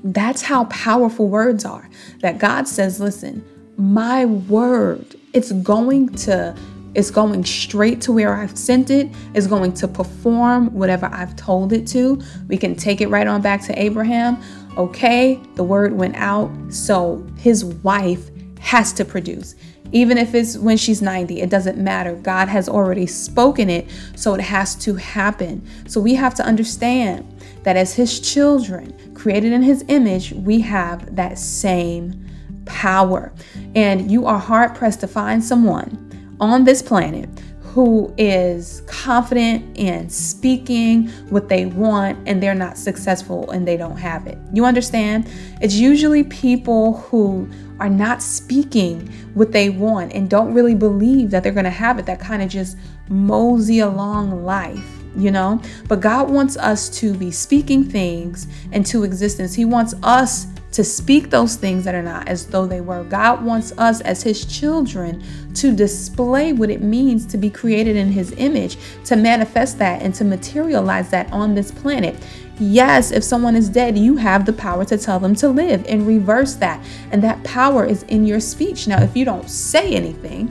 That's 0.04 0.42
how 0.42 0.66
powerful 0.66 1.28
words 1.28 1.66
are. 1.66 1.90
That 2.20 2.40
God 2.40 2.68
says, 2.68 3.00
listen, 3.00 3.46
my 3.78 4.26
word, 4.26 5.16
it's 5.34 5.52
going 5.52 6.10
to 6.16 6.56
it's 6.96 7.12
going 7.12 7.46
straight 7.46 8.02
to 8.02 8.12
where 8.12 8.36
I've 8.36 8.58
sent 8.58 8.90
it. 8.90 9.10
It's 9.34 9.48
going 9.48 9.74
to 9.74 9.88
perform 9.88 10.74
whatever 10.74 11.08
I've 11.08 11.36
told 11.36 11.74
it 11.74 11.86
to. 11.88 12.22
We 12.48 12.58
can 12.58 12.76
take 12.76 13.02
it 13.02 13.08
right 13.08 13.28
on 13.28 13.42
back 13.42 13.62
to 13.66 13.82
Abraham. 13.82 14.42
Okay, 14.78 15.40
the 15.56 15.64
word 15.64 15.94
went 15.94 16.16
out, 16.16 16.52
so 16.70 17.26
his 17.38 17.66
wife 17.66 18.30
has 18.60 18.94
to 18.94 19.06
produce. 19.06 19.56
Even 19.92 20.18
if 20.18 20.36
it's 20.36 20.58
when 20.58 20.78
she's 20.78 21.02
90, 21.02 21.42
it 21.42 21.50
doesn't 21.50 21.78
matter. 21.78 22.16
God 22.16 22.48
has 22.48 22.70
already 22.70 23.08
spoken 23.08 23.70
it, 23.70 23.88
so 24.16 24.36
it 24.36 24.42
has 24.42 24.76
to 24.76 24.96
happen. 24.96 25.68
So 25.88 26.00
we 26.00 26.14
have 26.16 26.36
to 26.36 26.44
understand 26.44 27.26
that 27.64 27.76
as 27.76 27.94
his 27.94 28.20
children, 28.20 28.96
created 29.16 29.52
in 29.52 29.64
his 29.64 29.84
image, 29.88 30.32
we 30.32 30.62
have 30.62 31.16
that 31.16 31.40
same 31.40 32.26
power. 32.66 33.34
And 33.76 34.12
you 34.12 34.26
are 34.28 34.38
hard 34.38 34.76
pressed 34.76 35.00
to 35.02 35.08
find 35.08 35.44
someone 35.44 36.09
on 36.40 36.64
this 36.64 36.82
planet 36.82 37.30
who 37.62 38.14
is 38.18 38.82
confident 38.88 39.78
in 39.78 40.10
speaking 40.10 41.08
what 41.30 41.50
they 41.50 41.68
want 41.68 42.18
and 42.28 42.42
they're 42.42 42.56
not 42.56 42.78
successful 42.78 43.52
and 43.52 43.68
they 43.68 43.78
don't 43.78 43.98
have 43.98 44.26
it. 44.26 44.38
You 44.52 44.66
understand? 44.66 45.30
It's 45.62 45.76
usually 45.76 46.24
people 46.24 46.98
who 46.98 47.48
are 47.80 47.90
not 47.90 48.24
speaking 48.24 49.08
what 49.36 49.52
they 49.52 49.70
want 49.70 50.14
and 50.14 50.30
don't 50.30 50.54
really 50.54 50.76
believe 50.76 51.30
that 51.32 51.44
they're 51.44 51.52
going 51.52 51.64
to 51.66 51.70
have 51.70 52.00
it 52.00 52.08
that 52.08 52.20
kind 52.20 52.42
of 52.42 52.50
just 52.50 52.76
mosey 53.08 53.80
along 53.80 54.44
life 54.44 55.00
you 55.16 55.32
know? 55.32 55.62
But 55.88 56.02
God 56.02 56.30
wants 56.30 56.56
us 56.58 56.90
to 57.00 57.14
be 57.14 57.32
speaking 57.32 57.84
things 57.84 58.48
into 58.72 59.04
existence. 59.04 59.54
He 59.54 59.66
wants 59.66 59.96
us 60.04 60.48
to 60.72 60.84
speak 60.84 61.30
those 61.30 61.56
things 61.56 61.84
that 61.84 61.96
are 61.96 62.04
not 62.04 62.28
as 62.28 62.46
though 62.46 62.68
they 62.68 62.82
were. 62.82 63.04
God 63.04 63.44
wants 63.44 63.72
us 63.78 64.02
as 64.02 64.22
His 64.22 64.46
children 64.46 65.24
to 65.56 65.76
display 65.76 66.54
what 66.54 66.70
it 66.70 66.82
means 66.82 67.26
to 67.28 67.38
be 67.38 67.50
created 67.50 67.96
in 67.96 68.12
His 68.12 68.34
image, 68.38 68.78
to 69.06 69.16
manifest 69.16 69.80
that 69.80 70.02
and 70.02 70.14
to 70.16 70.24
materialize 70.24 71.10
that 71.10 71.32
on 71.32 71.56
this 71.56 71.72
planet. 71.72 72.16
Yes, 72.60 73.12
if 73.12 73.24
someone 73.24 73.56
is 73.56 73.70
dead, 73.70 73.98
you 73.98 74.18
have 74.18 74.46
the 74.46 74.54
power 74.54 74.84
to 74.86 74.98
tell 74.98 75.20
them 75.20 75.34
to 75.36 75.48
live 75.48 75.86
and 75.88 76.06
reverse 76.06 76.56
that. 76.56 76.86
And 77.12 77.24
that 77.24 77.42
power 77.44 77.86
is 77.86 78.04
in 78.04 78.26
your 78.26 78.42
speech. 78.42 78.88
Now, 78.88 79.02
if 79.02 79.16
you 79.16 79.24
don't 79.24 79.50
say 79.50 79.94
anything, 79.94 80.48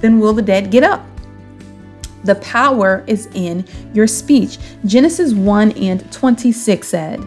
then 0.00 0.20
will 0.20 0.32
the 0.32 0.42
dead 0.42 0.70
get 0.70 0.84
up? 0.84 1.04
The 2.22 2.36
power 2.36 3.04
is 3.06 3.26
in 3.34 3.66
your 3.92 4.06
speech. 4.06 4.58
Genesis 4.86 5.34
1 5.34 5.72
and 5.72 6.10
26 6.12 6.86
said, 6.86 7.20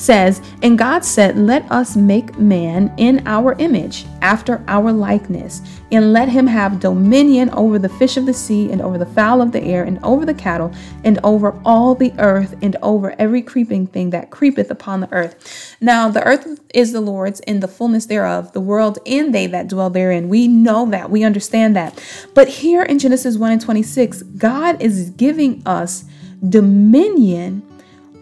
says, 0.00 0.40
And 0.62 0.78
God 0.78 1.04
said, 1.04 1.36
Let 1.36 1.70
us 1.70 1.96
make 1.96 2.38
man 2.38 2.92
in 2.96 3.22
our 3.26 3.52
image, 3.58 4.06
after 4.22 4.64
our 4.66 4.92
likeness, 4.92 5.62
and 5.92 6.12
let 6.12 6.28
him 6.28 6.46
have 6.46 6.80
dominion 6.80 7.50
over 7.50 7.78
the 7.78 7.88
fish 7.88 8.16
of 8.16 8.26
the 8.26 8.32
sea, 8.32 8.72
and 8.72 8.80
over 8.80 8.96
the 8.96 9.06
fowl 9.06 9.42
of 9.42 9.52
the 9.52 9.62
air, 9.62 9.84
and 9.84 10.02
over 10.02 10.24
the 10.24 10.34
cattle, 10.34 10.72
and 11.04 11.18
over 11.22 11.60
all 11.64 11.94
the 11.94 12.12
earth, 12.18 12.56
and 12.62 12.76
over 12.82 13.14
every 13.18 13.42
creeping 13.42 13.86
thing 13.86 14.10
that 14.10 14.30
creepeth 14.30 14.70
upon 14.70 15.00
the 15.00 15.12
earth. 15.12 15.76
Now, 15.80 16.08
the 16.08 16.24
earth 16.24 16.60
is 16.74 16.92
the 16.92 17.00
Lord's, 17.00 17.40
and 17.40 17.62
the 17.62 17.68
fullness 17.68 18.06
thereof, 18.06 18.52
the 18.52 18.60
world 18.60 18.98
and 19.06 19.34
they 19.34 19.46
that 19.48 19.68
dwell 19.68 19.90
therein. 19.90 20.28
We 20.28 20.48
know 20.48 20.86
that, 20.86 21.10
we 21.10 21.24
understand 21.24 21.76
that. 21.76 22.02
But 22.34 22.48
here 22.48 22.82
in 22.82 22.98
Genesis 22.98 23.36
1 23.36 23.52
and 23.52 23.60
26, 23.60 24.22
God 24.22 24.80
is 24.80 25.10
giving 25.10 25.62
us 25.66 26.04
dominion 26.48 27.62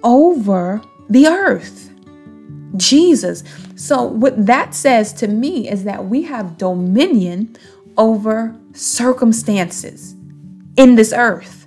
over 0.03 0.83
the 1.09 1.27
earth. 1.27 1.91
Jesus. 2.77 3.45
So, 3.77 4.03
what 4.03 4.47
that 4.47 4.75
says 4.75 5.12
to 5.15 5.29
me 5.29 5.69
is 5.69 5.85
that 5.85 6.07
we 6.07 6.23
have 6.23 6.59
dominion 6.59 7.57
over 7.97 8.55
circumstances 8.73 10.15
in 10.77 10.95
this 10.95 11.12
earth. 11.12 11.67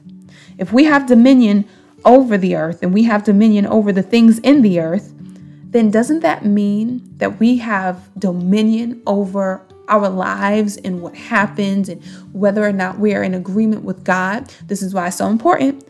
If 0.57 0.71
we 0.71 0.85
have 0.85 1.07
dominion 1.07 1.67
over 2.05 2.37
the 2.37 2.55
earth 2.55 2.81
and 2.81 2.93
we 2.93 3.03
have 3.03 3.23
dominion 3.23 3.65
over 3.65 3.91
the 3.91 4.03
things 4.03 4.39
in 4.39 4.61
the 4.61 4.79
earth, 4.79 5.13
then 5.71 5.89
doesn't 5.89 6.19
that 6.19 6.45
mean 6.45 7.01
that 7.17 7.39
we 7.39 7.57
have 7.57 8.09
dominion 8.19 9.01
over 9.07 9.65
our 9.87 10.09
lives 10.09 10.77
and 10.77 11.01
what 11.01 11.15
happens 11.15 11.89
and 11.89 12.03
whether 12.33 12.63
or 12.63 12.71
not 12.71 12.99
we 12.99 13.13
are 13.13 13.23
in 13.23 13.33
agreement 13.33 13.83
with 13.83 14.03
God? 14.03 14.53
This 14.67 14.81
is 14.81 14.93
why 14.93 15.07
it's 15.07 15.17
so 15.17 15.27
important 15.27 15.85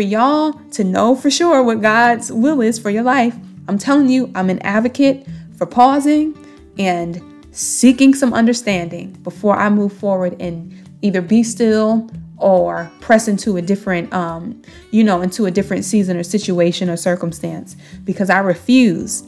for 0.00 0.04
y'all 0.04 0.54
to 0.70 0.82
know 0.82 1.14
for 1.14 1.30
sure 1.30 1.62
what 1.62 1.82
God's 1.82 2.32
will 2.32 2.62
is 2.62 2.78
for 2.78 2.88
your 2.88 3.02
life. 3.02 3.36
I'm 3.68 3.76
telling 3.76 4.08
you, 4.08 4.32
I'm 4.34 4.48
an 4.48 4.58
advocate 4.60 5.26
for 5.58 5.66
pausing 5.66 6.34
and 6.78 7.22
seeking 7.50 8.14
some 8.14 8.32
understanding 8.32 9.12
before 9.22 9.58
I 9.58 9.68
move 9.68 9.92
forward 9.92 10.40
and 10.40 10.72
either 11.02 11.20
be 11.20 11.42
still 11.42 12.08
or 12.38 12.90
press 13.00 13.28
into 13.28 13.58
a 13.58 13.60
different 13.60 14.10
um 14.14 14.62
you 14.90 15.04
know 15.04 15.20
into 15.20 15.44
a 15.44 15.50
different 15.50 15.84
season 15.84 16.16
or 16.16 16.22
situation 16.22 16.88
or 16.88 16.96
circumstance 16.96 17.76
because 18.04 18.30
I 18.30 18.38
refuse 18.38 19.22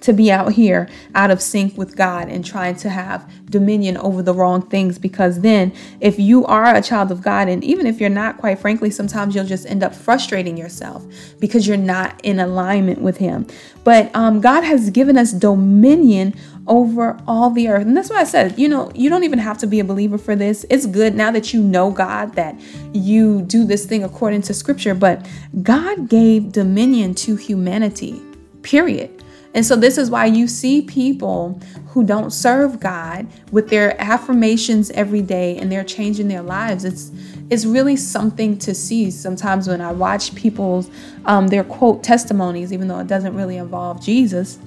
to 0.00 0.12
be 0.12 0.30
out 0.30 0.52
here 0.52 0.88
out 1.14 1.30
of 1.30 1.40
sync 1.40 1.76
with 1.76 1.96
God 1.96 2.28
and 2.28 2.44
trying 2.44 2.76
to 2.76 2.90
have 2.90 3.30
dominion 3.50 3.96
over 3.98 4.22
the 4.22 4.34
wrong 4.34 4.62
things. 4.62 4.98
Because 4.98 5.40
then, 5.40 5.72
if 6.00 6.18
you 6.18 6.44
are 6.46 6.74
a 6.74 6.82
child 6.82 7.10
of 7.10 7.22
God, 7.22 7.48
and 7.48 7.62
even 7.64 7.86
if 7.86 8.00
you're 8.00 8.10
not, 8.10 8.38
quite 8.38 8.58
frankly, 8.58 8.90
sometimes 8.90 9.34
you'll 9.34 9.44
just 9.44 9.66
end 9.66 9.82
up 9.82 9.94
frustrating 9.94 10.56
yourself 10.56 11.06
because 11.40 11.66
you're 11.66 11.76
not 11.76 12.20
in 12.24 12.38
alignment 12.40 13.00
with 13.00 13.18
Him. 13.18 13.46
But 13.84 14.14
um, 14.14 14.40
God 14.40 14.64
has 14.64 14.90
given 14.90 15.16
us 15.16 15.32
dominion 15.32 16.34
over 16.66 17.18
all 17.26 17.50
the 17.50 17.68
earth. 17.68 17.82
And 17.82 17.96
that's 17.96 18.10
why 18.10 18.20
I 18.20 18.24
said, 18.24 18.58
you 18.58 18.68
know, 18.68 18.90
you 18.94 19.08
don't 19.08 19.24
even 19.24 19.38
have 19.38 19.58
to 19.58 19.66
be 19.66 19.80
a 19.80 19.84
believer 19.84 20.18
for 20.18 20.34
this. 20.34 20.66
It's 20.68 20.86
good 20.86 21.14
now 21.14 21.30
that 21.30 21.54
you 21.54 21.62
know 21.62 21.90
God 21.90 22.34
that 22.34 22.60
you 22.92 23.42
do 23.42 23.64
this 23.64 23.86
thing 23.86 24.02
according 24.02 24.42
to 24.42 24.54
scripture, 24.54 24.94
but 24.94 25.26
God 25.62 26.08
gave 26.08 26.52
dominion 26.52 27.14
to 27.16 27.36
humanity, 27.36 28.20
period. 28.62 29.15
And 29.56 29.64
so, 29.64 29.74
this 29.74 29.96
is 29.96 30.10
why 30.10 30.26
you 30.26 30.46
see 30.46 30.82
people 30.82 31.58
who 31.88 32.04
don't 32.04 32.30
serve 32.30 32.78
God 32.78 33.26
with 33.50 33.70
their 33.70 33.98
affirmations 34.00 34.90
every 34.90 35.22
day 35.22 35.56
and 35.56 35.72
they're 35.72 35.82
changing 35.82 36.28
their 36.28 36.42
lives. 36.42 36.84
It's 36.84 37.10
it's 37.48 37.64
really 37.64 37.96
something 37.96 38.58
to 38.58 38.74
see 38.74 39.10
sometimes 39.10 39.66
when 39.66 39.80
I 39.80 39.92
watch 39.92 40.34
people's 40.34 40.90
um, 41.24 41.48
their 41.48 41.64
quote 41.64 42.04
testimonies, 42.04 42.70
even 42.72 42.86
though 42.86 42.98
it 42.98 43.06
doesn't 43.06 43.34
really 43.34 43.56
involve 43.56 44.02
Jesus. 44.02 44.58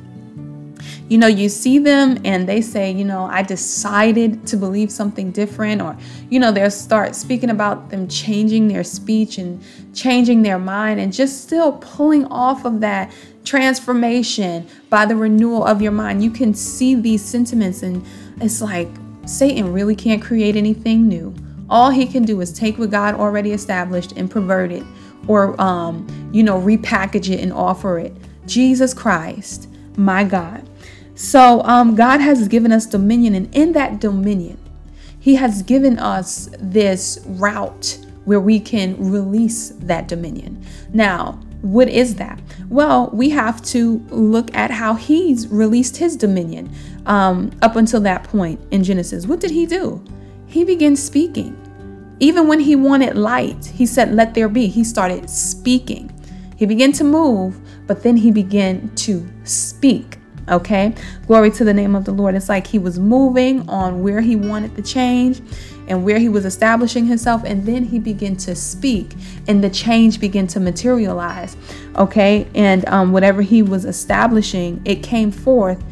you 1.10 1.18
know, 1.18 1.28
you 1.28 1.50
see 1.50 1.80
them 1.80 2.18
and 2.24 2.48
they 2.48 2.62
say, 2.62 2.92
you 2.92 3.04
know, 3.04 3.26
I 3.26 3.42
decided 3.42 4.46
to 4.48 4.58
believe 4.58 4.92
something 4.92 5.32
different, 5.32 5.82
or, 5.82 5.98
you 6.30 6.40
know, 6.40 6.52
they'll 6.52 6.72
start 6.72 7.16
speaking 7.16 7.50
about 7.50 7.90
them 7.90 8.08
changing 8.08 8.68
their 8.68 8.84
speech 8.84 9.38
and 9.38 9.62
changing 9.94 10.44
their 10.44 10.60
mind 10.60 11.00
and 11.00 11.12
just 11.12 11.44
still 11.44 11.74
pulling 11.74 12.26
off 12.26 12.66
of 12.66 12.82
that 12.82 13.12
transformation 13.50 14.68
by 14.92 15.08
the 15.08 15.16
renewal 15.16 15.66
of 15.66 15.82
your 15.82 15.92
mind. 15.92 16.24
You 16.24 16.30
can 16.30 16.54
see 16.54 16.94
these 16.94 17.26
sentiments, 17.26 17.82
and 17.82 18.06
it's 18.40 18.62
like 18.62 18.88
Satan 19.26 19.74
really 19.74 19.96
can't 19.96 20.22
create 20.22 20.56
anything 20.56 21.08
new. 21.08 21.34
All 21.68 21.90
he 21.90 22.06
can 22.06 22.24
do 22.24 22.42
is 22.42 22.54
take 22.54 22.78
what 22.78 22.92
God 22.92 23.16
already 23.16 23.52
established 23.52 24.12
and 24.12 24.30
pervert 24.30 24.72
it 24.72 24.84
or, 25.28 25.60
um, 25.60 26.06
you 26.32 26.44
know, 26.44 26.62
repackage 26.62 27.34
it 27.34 27.40
and 27.40 27.52
offer 27.52 27.98
it. 27.98 28.16
Jesus 28.46 28.94
Christ, 28.94 29.68
my 29.98 30.24
God. 30.24 30.70
So 31.16 31.64
um, 31.64 31.96
God 31.96 32.22
has 32.22 32.48
given 32.48 32.72
us 32.72 32.86
dominion, 32.86 33.34
and 33.34 33.56
in 33.56 33.72
that 33.72 34.00
dominion, 34.00 34.60
He 35.20 35.34
has 35.36 35.64
given 35.64 35.98
us 35.98 36.50
this 36.60 37.20
route 37.26 37.98
where 38.26 38.40
we 38.40 38.60
can 38.60 38.96
release 39.12 39.70
that 39.70 40.08
dominion. 40.08 40.64
Now, 40.94 41.40
what 41.62 41.90
is 41.90 42.16
that? 42.16 42.40
Well, 42.70 43.10
we 43.12 43.30
have 43.32 43.62
to 43.66 43.98
look 44.10 44.54
at 44.56 44.72
how 44.72 44.94
He's 44.96 45.48
released 45.48 45.98
His 45.98 46.16
dominion 46.16 46.72
um, 47.06 47.52
up 47.62 47.76
until 47.76 48.02
that 48.02 48.24
point 48.24 48.62
in 48.72 48.84
Genesis. 48.84 49.26
What 49.26 49.40
did 49.40 49.52
He 49.52 49.66
do? 49.66 50.04
He 50.48 50.64
began 50.64 50.96
speaking. 50.96 51.56
Even 52.20 52.48
when 52.48 52.60
He 52.60 52.76
wanted 52.76 53.18
light, 53.18 53.66
He 53.66 53.86
said, 53.86 54.14
Let 54.14 54.34
there 54.34 54.50
be. 54.50 54.68
He 54.68 54.84
started 54.84 55.30
speaking. 55.30 56.12
He 56.56 56.66
began 56.66 56.92
to 56.94 57.04
move, 57.04 57.60
but 57.88 58.04
then 58.04 58.18
He 58.18 58.32
began 58.32 58.94
to 58.96 59.28
speak. 59.44 60.20
Okay, 60.50 60.96
glory 61.28 61.52
to 61.52 61.64
the 61.64 61.74
name 61.74 61.94
of 61.94 62.06
the 62.06 62.12
Lord. 62.12 62.34
It's 62.34 62.50
like 62.50 62.66
he 62.66 62.80
was 62.80 62.98
moving 62.98 63.70
on 63.70 64.02
where 64.02 64.20
he 64.20 64.36
wanted 64.36 64.76
the 64.76 64.82
change 64.82 65.44
and 65.90 66.04
where 66.04 66.20
he 66.20 66.30
was 66.30 66.46
establishing 66.46 67.08
himself, 67.08 67.44
and 67.44 67.66
then 67.66 67.84
he 67.84 68.00
began 68.00 68.36
to 68.38 68.56
speak, 68.56 69.14
and 69.48 69.64
the 69.64 69.70
change 69.70 70.20
began 70.20 70.48
to 70.48 70.60
materialize. 70.60 71.58
Okay, 71.96 72.48
and 72.56 72.88
um, 72.88 73.12
whatever 73.12 73.42
he 73.42 73.62
was 73.62 73.86
establishing, 73.86 74.82
it 74.86 75.04
came 75.04 75.32
forth 75.32 75.84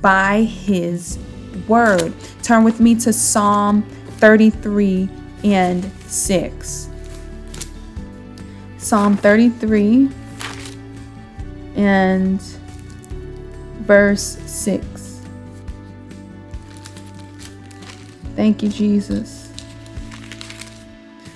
by 0.00 0.42
his 0.42 1.18
word. 1.66 2.12
Turn 2.42 2.62
with 2.62 2.78
me 2.78 2.94
to 2.96 3.12
Psalm 3.12 3.82
33 4.18 5.08
and 5.44 5.84
6. 6.02 6.88
Psalm 8.78 9.16
33 9.16 10.08
and 11.76 12.40
verse 13.80 14.38
6. 14.46 14.97
Thank 18.38 18.62
you, 18.62 18.68
Jesus. 18.68 19.52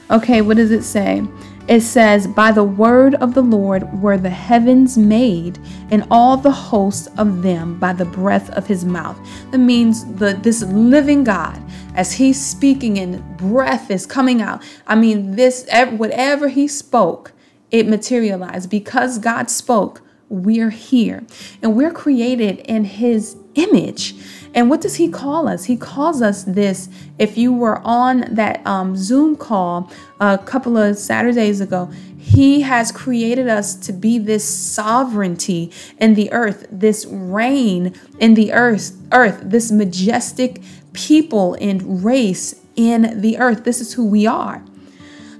Okay, 0.08 0.40
what 0.40 0.56
does 0.56 0.70
it 0.70 0.84
say? 0.84 1.26
It 1.66 1.80
says, 1.80 2.28
By 2.28 2.52
the 2.52 2.62
word 2.62 3.16
of 3.16 3.34
the 3.34 3.42
Lord 3.42 4.00
were 4.00 4.16
the 4.16 4.30
heavens 4.30 4.96
made, 4.96 5.58
and 5.90 6.06
all 6.12 6.36
the 6.36 6.52
hosts 6.52 7.08
of 7.18 7.42
them 7.42 7.76
by 7.80 7.92
the 7.92 8.04
breath 8.04 8.50
of 8.50 8.68
his 8.68 8.84
mouth. 8.84 9.18
That 9.50 9.58
means 9.58 10.04
the 10.14 10.34
this 10.34 10.62
living 10.62 11.24
God, 11.24 11.60
as 11.96 12.12
he's 12.12 12.40
speaking 12.40 13.00
and 13.00 13.36
breath 13.36 13.90
is 13.90 14.06
coming 14.06 14.40
out. 14.40 14.62
I 14.86 14.94
mean, 14.94 15.34
this 15.34 15.68
whatever 15.96 16.46
he 16.46 16.68
spoke, 16.68 17.32
it 17.72 17.88
materialized. 17.88 18.70
Because 18.70 19.18
God 19.18 19.50
spoke, 19.50 20.02
we're 20.28 20.70
here 20.70 21.24
and 21.62 21.74
we're 21.74 21.92
created 21.92 22.58
in 22.60 22.84
his 22.84 23.36
image. 23.56 24.14
And 24.54 24.68
what 24.68 24.80
does 24.80 24.96
he 24.96 25.08
call 25.08 25.48
us? 25.48 25.64
He 25.64 25.76
calls 25.76 26.20
us 26.20 26.44
this. 26.44 26.88
If 27.18 27.38
you 27.38 27.52
were 27.52 27.80
on 27.84 28.34
that 28.34 28.66
um, 28.66 28.96
Zoom 28.96 29.36
call 29.36 29.90
a 30.20 30.36
couple 30.38 30.76
of 30.76 30.98
Saturdays 30.98 31.60
ago, 31.60 31.90
he 32.18 32.60
has 32.60 32.92
created 32.92 33.48
us 33.48 33.74
to 33.74 33.92
be 33.92 34.18
this 34.18 34.44
sovereignty 34.44 35.72
in 35.98 36.14
the 36.14 36.32
earth, 36.32 36.66
this 36.70 37.04
reign 37.06 37.94
in 38.20 38.34
the 38.34 38.52
earth, 38.52 38.96
earth, 39.10 39.40
this 39.42 39.72
majestic 39.72 40.62
people 40.92 41.54
and 41.60 42.04
race 42.04 42.54
in 42.76 43.20
the 43.20 43.38
earth. 43.38 43.64
This 43.64 43.80
is 43.80 43.94
who 43.94 44.06
we 44.06 44.26
are. 44.26 44.62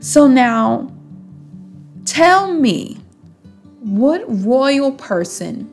So 0.01 0.27
now, 0.27 0.93
tell 2.05 2.53
me 2.53 2.99
what 3.81 4.25
royal 4.27 4.93
person, 4.93 5.72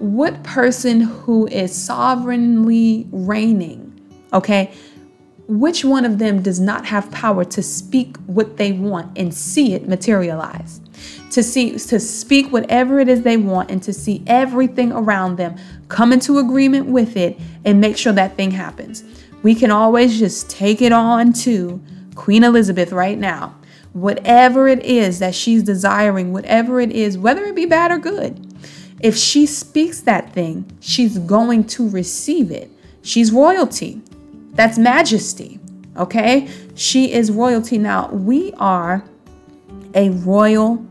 what 0.00 0.42
person 0.42 1.02
who 1.02 1.46
is 1.48 1.74
sovereignly 1.74 3.06
reigning, 3.12 4.00
okay, 4.32 4.72
which 5.46 5.84
one 5.84 6.06
of 6.06 6.18
them 6.18 6.42
does 6.42 6.58
not 6.58 6.86
have 6.86 7.10
power 7.10 7.44
to 7.44 7.62
speak 7.62 8.16
what 8.26 8.56
they 8.56 8.72
want 8.72 9.16
and 9.18 9.34
see 9.34 9.74
it 9.74 9.86
materialize? 9.86 10.80
To 11.32 11.42
see 11.42 11.72
to 11.72 12.00
speak 12.00 12.50
whatever 12.50 12.98
it 12.98 13.08
is 13.08 13.22
they 13.22 13.36
want 13.36 13.70
and 13.70 13.82
to 13.82 13.92
see 13.92 14.22
everything 14.26 14.90
around 14.90 15.36
them 15.36 15.56
come 15.88 16.12
into 16.12 16.38
agreement 16.38 16.86
with 16.86 17.16
it 17.16 17.38
and 17.64 17.80
make 17.80 17.96
sure 17.96 18.12
that 18.14 18.36
thing 18.36 18.52
happens. 18.52 19.04
We 19.42 19.54
can 19.54 19.70
always 19.70 20.18
just 20.18 20.48
take 20.48 20.80
it 20.80 20.92
on 20.92 21.32
to 21.44 21.80
Queen 22.14 22.42
Elizabeth 22.42 22.92
right 22.92 23.18
now 23.18 23.54
whatever 23.92 24.68
it 24.68 24.84
is 24.84 25.18
that 25.18 25.34
she's 25.34 25.64
desiring, 25.64 26.32
whatever 26.32 26.80
it 26.80 26.92
is, 26.92 27.18
whether 27.18 27.44
it 27.44 27.56
be 27.56 27.66
bad 27.66 27.90
or 27.90 27.98
good. 27.98 28.49
If 29.00 29.16
she 29.16 29.46
speaks 29.46 30.00
that 30.02 30.32
thing, 30.32 30.70
she's 30.80 31.18
going 31.18 31.64
to 31.68 31.88
receive 31.88 32.50
it. 32.50 32.70
She's 33.02 33.32
royalty. 33.32 34.02
That's 34.52 34.78
majesty. 34.78 35.58
Okay? 35.96 36.48
She 36.74 37.12
is 37.12 37.30
royalty. 37.30 37.78
Now, 37.78 38.10
we 38.10 38.52
are 38.58 39.04
a 39.94 40.10
royal 40.10 40.84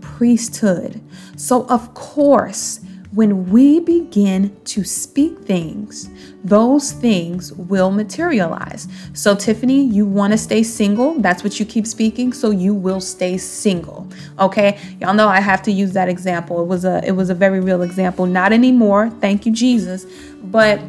priesthood. 0.00 1.00
So, 1.36 1.66
of 1.66 1.94
course, 1.94 2.80
when 3.14 3.48
we 3.50 3.78
begin 3.78 4.56
to 4.64 4.82
speak 4.82 5.38
things, 5.40 6.10
those 6.42 6.90
things 6.90 7.52
will 7.52 7.92
materialize. 7.92 8.88
So, 9.12 9.36
Tiffany, 9.36 9.84
you 9.84 10.04
want 10.04 10.32
to 10.32 10.38
stay 10.38 10.64
single. 10.64 11.14
That's 11.20 11.44
what 11.44 11.60
you 11.60 11.66
keep 11.66 11.86
speaking. 11.86 12.32
So 12.32 12.50
you 12.50 12.74
will 12.74 13.00
stay 13.00 13.38
single. 13.38 14.08
Okay. 14.40 14.78
Y'all 15.00 15.14
know 15.14 15.28
I 15.28 15.40
have 15.40 15.62
to 15.62 15.70
use 15.72 15.92
that 15.92 16.08
example. 16.08 16.60
It 16.62 16.66
was 16.66 16.84
a 16.84 17.02
it 17.06 17.12
was 17.12 17.30
a 17.30 17.34
very 17.34 17.60
real 17.60 17.82
example. 17.82 18.26
Not 18.26 18.52
anymore. 18.52 19.10
Thank 19.20 19.46
you, 19.46 19.52
Jesus. 19.52 20.06
But 20.42 20.80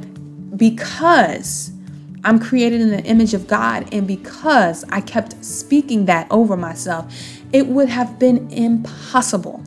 because 0.57 1.71
I'm 2.23 2.39
created 2.39 2.81
in 2.81 2.89
the 2.89 3.03
image 3.03 3.35
of 3.35 3.45
God, 3.45 3.87
and 3.93 4.07
because 4.07 4.83
I 4.89 5.01
kept 5.01 5.43
speaking 5.45 6.05
that 6.05 6.25
over 6.31 6.57
myself, 6.57 7.13
it 7.53 7.67
would 7.67 7.89
have 7.89 8.17
been 8.17 8.49
impossible 8.51 9.63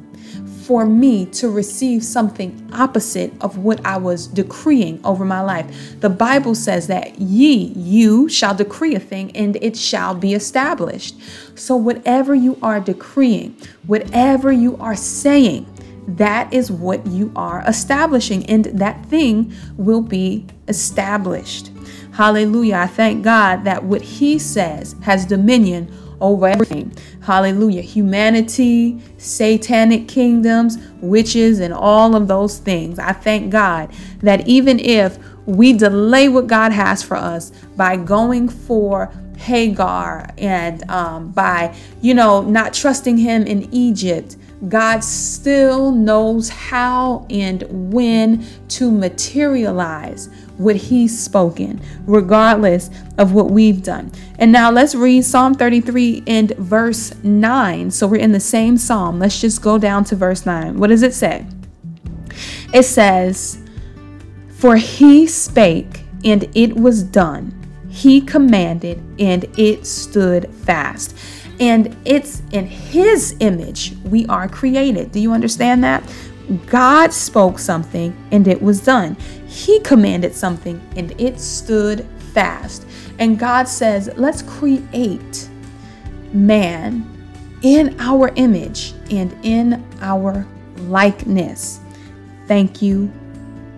for 0.68 0.84
me 0.84 1.24
to 1.24 1.48
receive 1.48 2.04
something 2.04 2.68
opposite 2.74 3.32
of 3.40 3.56
what 3.56 3.80
I 3.86 3.96
was 3.96 4.26
decreeing 4.26 5.00
over 5.02 5.24
my 5.24 5.40
life. 5.40 5.98
The 6.02 6.10
Bible 6.10 6.54
says 6.54 6.88
that 6.88 7.18
ye, 7.18 7.72
you 7.74 8.28
shall 8.28 8.54
decree 8.54 8.94
a 8.94 9.00
thing 9.00 9.34
and 9.34 9.56
it 9.62 9.78
shall 9.78 10.14
be 10.14 10.34
established. 10.34 11.16
So, 11.58 11.74
whatever 11.74 12.34
you 12.34 12.58
are 12.62 12.80
decreeing, 12.80 13.56
whatever 13.86 14.52
you 14.52 14.76
are 14.76 14.94
saying, 14.94 15.66
that 16.06 16.52
is 16.52 16.70
what 16.70 17.06
you 17.06 17.32
are 17.34 17.62
establishing, 17.66 18.44
and 18.44 18.66
that 18.66 19.06
thing 19.06 19.54
will 19.78 20.02
be 20.02 20.44
established. 20.68 21.70
Hallelujah. 22.12 22.76
I 22.76 22.88
thank 22.88 23.24
God 23.24 23.64
that 23.64 23.84
what 23.84 24.02
He 24.02 24.38
says 24.38 24.96
has 25.00 25.24
dominion 25.24 25.90
over 26.20 26.46
everything. 26.46 26.92
Hallelujah. 27.20 27.82
Humanity, 27.82 29.00
satanic 29.18 30.08
kingdoms, 30.08 30.78
witches, 31.00 31.60
and 31.60 31.72
all 31.72 32.16
of 32.16 32.28
those 32.28 32.58
things. 32.58 32.98
I 32.98 33.12
thank 33.12 33.50
God 33.50 33.92
that 34.20 34.46
even 34.48 34.78
if 34.78 35.18
we 35.46 35.72
delay 35.72 36.28
what 36.28 36.46
God 36.46 36.72
has 36.72 37.02
for 37.02 37.16
us 37.16 37.50
by 37.76 37.96
going 37.96 38.48
for 38.48 39.12
Hagar 39.38 40.28
and 40.36 40.88
um, 40.90 41.30
by, 41.30 41.74
you 42.00 42.12
know, 42.12 42.42
not 42.42 42.74
trusting 42.74 43.16
Him 43.16 43.46
in 43.46 43.72
Egypt, 43.72 44.36
God 44.68 45.04
still 45.04 45.92
knows 45.92 46.48
how 46.48 47.26
and 47.30 47.62
when 47.92 48.44
to 48.68 48.90
materialize 48.90 50.28
what 50.58 50.76
He's 50.76 51.18
spoken, 51.18 51.80
regardless 52.06 52.90
of 53.16 53.32
what 53.32 53.50
we've 53.50 53.82
done. 53.82 54.12
And 54.38 54.52
now 54.52 54.70
let's 54.70 54.94
read 54.94 55.24
Psalm 55.24 55.54
33 55.54 56.24
and 56.26 56.50
verse 56.56 57.14
9. 57.22 57.90
So 57.90 58.06
we're 58.06 58.20
in 58.20 58.32
the 58.32 58.40
same 58.40 58.76
psalm. 58.76 59.18
Let's 59.18 59.40
just 59.40 59.62
go 59.62 59.78
down 59.78 60.04
to 60.04 60.16
verse 60.16 60.44
9. 60.44 60.78
What 60.78 60.88
does 60.88 61.02
it 61.02 61.14
say? 61.14 61.46
It 62.74 62.82
says, 62.82 63.58
For 64.50 64.76
He 64.76 65.26
spake, 65.26 66.02
and 66.24 66.48
it 66.54 66.76
was 66.76 67.02
done. 67.02 67.54
He 67.88 68.20
commanded, 68.20 69.02
and 69.18 69.44
it 69.58 69.86
stood 69.86 70.52
fast. 70.54 71.16
And 71.60 71.96
it's 72.04 72.42
in 72.52 72.66
His 72.66 73.36
image 73.40 73.94
we 74.04 74.26
are 74.26 74.48
created. 74.48 75.12
Do 75.12 75.20
you 75.20 75.32
understand 75.32 75.82
that? 75.84 76.02
God 76.66 77.12
spoke 77.12 77.58
something 77.58 78.16
and 78.30 78.48
it 78.48 78.62
was 78.62 78.84
done. 78.84 79.16
He 79.46 79.80
commanded 79.80 80.34
something 80.34 80.80
and 80.96 81.12
it 81.20 81.40
stood 81.40 82.06
fast. 82.32 82.86
And 83.18 83.38
God 83.38 83.68
says, 83.68 84.10
let's 84.16 84.42
create 84.42 85.48
man 86.32 87.14
in 87.62 87.96
our 87.98 88.32
image 88.36 88.94
and 89.10 89.36
in 89.42 89.84
our 90.00 90.46
likeness. 90.78 91.80
Thank 92.46 92.80
you, 92.80 93.12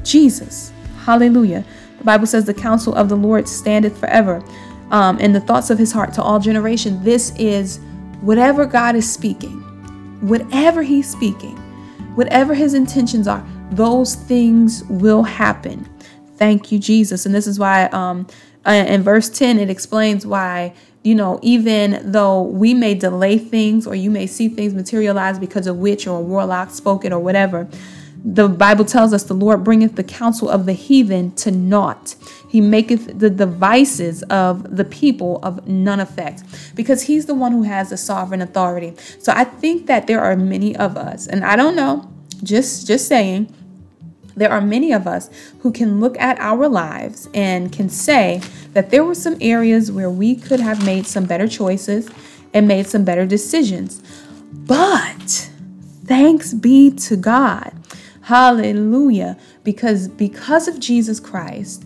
Jesus. 0.02 0.72
Hallelujah. 1.04 1.64
The 1.98 2.04
Bible 2.04 2.26
says 2.26 2.44
the 2.44 2.54
counsel 2.54 2.94
of 2.94 3.08
the 3.08 3.16
Lord 3.16 3.48
standeth 3.48 3.98
forever, 3.98 4.42
um, 4.90 5.18
and 5.20 5.34
the 5.34 5.40
thoughts 5.40 5.70
of 5.70 5.78
his 5.78 5.92
heart 5.92 6.12
to 6.14 6.22
all 6.22 6.38
generation. 6.38 7.02
This 7.02 7.34
is 7.36 7.78
whatever 8.20 8.66
God 8.66 8.96
is 8.96 9.10
speaking, 9.10 9.60
whatever 10.20 10.82
he's 10.82 11.10
speaking, 11.10 11.59
whatever 12.14 12.54
his 12.54 12.74
intentions 12.74 13.26
are, 13.28 13.46
those 13.72 14.14
things 14.14 14.84
will 14.84 15.22
happen. 15.22 15.88
Thank 16.36 16.72
you, 16.72 16.78
Jesus. 16.78 17.26
And 17.26 17.34
this 17.34 17.46
is 17.46 17.58
why 17.58 17.84
um, 17.86 18.26
uh, 18.66 18.70
in 18.70 19.02
verse 19.02 19.28
10, 19.28 19.58
it 19.58 19.70
explains 19.70 20.26
why 20.26 20.74
you 21.02 21.14
know, 21.14 21.38
even 21.42 22.12
though 22.12 22.42
we 22.42 22.74
may 22.74 22.94
delay 22.94 23.38
things 23.38 23.86
or 23.86 23.94
you 23.94 24.10
may 24.10 24.26
see 24.26 24.48
things 24.48 24.74
materialize 24.74 25.38
because 25.38 25.66
a 25.66 25.72
witch 25.72 26.06
or 26.06 26.22
warlock 26.22 26.70
spoke 26.70 27.04
it 27.04 27.12
or 27.12 27.18
whatever, 27.18 27.66
the 28.22 28.48
Bible 28.48 28.84
tells 28.84 29.12
us 29.12 29.22
the 29.24 29.34
Lord 29.34 29.64
bringeth 29.64 29.96
the 29.96 30.04
counsel 30.04 30.48
of 30.48 30.66
the 30.66 30.72
heathen 30.72 31.32
to 31.36 31.50
naught. 31.50 32.16
He 32.48 32.60
maketh 32.60 33.18
the 33.18 33.30
devices 33.30 34.22
of 34.24 34.76
the 34.76 34.84
people 34.84 35.38
of 35.42 35.66
none 35.66 36.00
effect 36.00 36.42
because 36.74 37.02
he's 37.02 37.26
the 37.26 37.34
one 37.34 37.52
who 37.52 37.62
has 37.62 37.90
the 37.90 37.96
sovereign 37.96 38.42
authority. 38.42 38.94
So 39.18 39.32
I 39.34 39.44
think 39.44 39.86
that 39.86 40.06
there 40.06 40.20
are 40.20 40.36
many 40.36 40.76
of 40.76 40.96
us, 40.96 41.26
and 41.26 41.44
I 41.44 41.56
don't 41.56 41.76
know, 41.76 42.10
just 42.42 42.86
just 42.86 43.08
saying, 43.08 43.54
there 44.36 44.50
are 44.50 44.60
many 44.60 44.92
of 44.92 45.06
us 45.06 45.28
who 45.60 45.72
can 45.72 46.00
look 46.00 46.18
at 46.18 46.38
our 46.40 46.68
lives 46.68 47.28
and 47.34 47.72
can 47.72 47.88
say 47.88 48.40
that 48.72 48.90
there 48.90 49.04
were 49.04 49.14
some 49.14 49.36
areas 49.40 49.90
where 49.92 50.10
we 50.10 50.34
could 50.34 50.60
have 50.60 50.84
made 50.84 51.06
some 51.06 51.24
better 51.26 51.48
choices 51.48 52.08
and 52.54 52.66
made 52.66 52.86
some 52.86 53.04
better 53.04 53.26
decisions. 53.26 54.02
But 54.52 55.50
thanks 56.04 56.54
be 56.54 56.90
to 56.90 57.16
God. 57.16 57.79
Hallelujah. 58.30 59.36
Because 59.64 60.06
because 60.06 60.68
of 60.68 60.78
Jesus 60.78 61.18
Christ, 61.18 61.84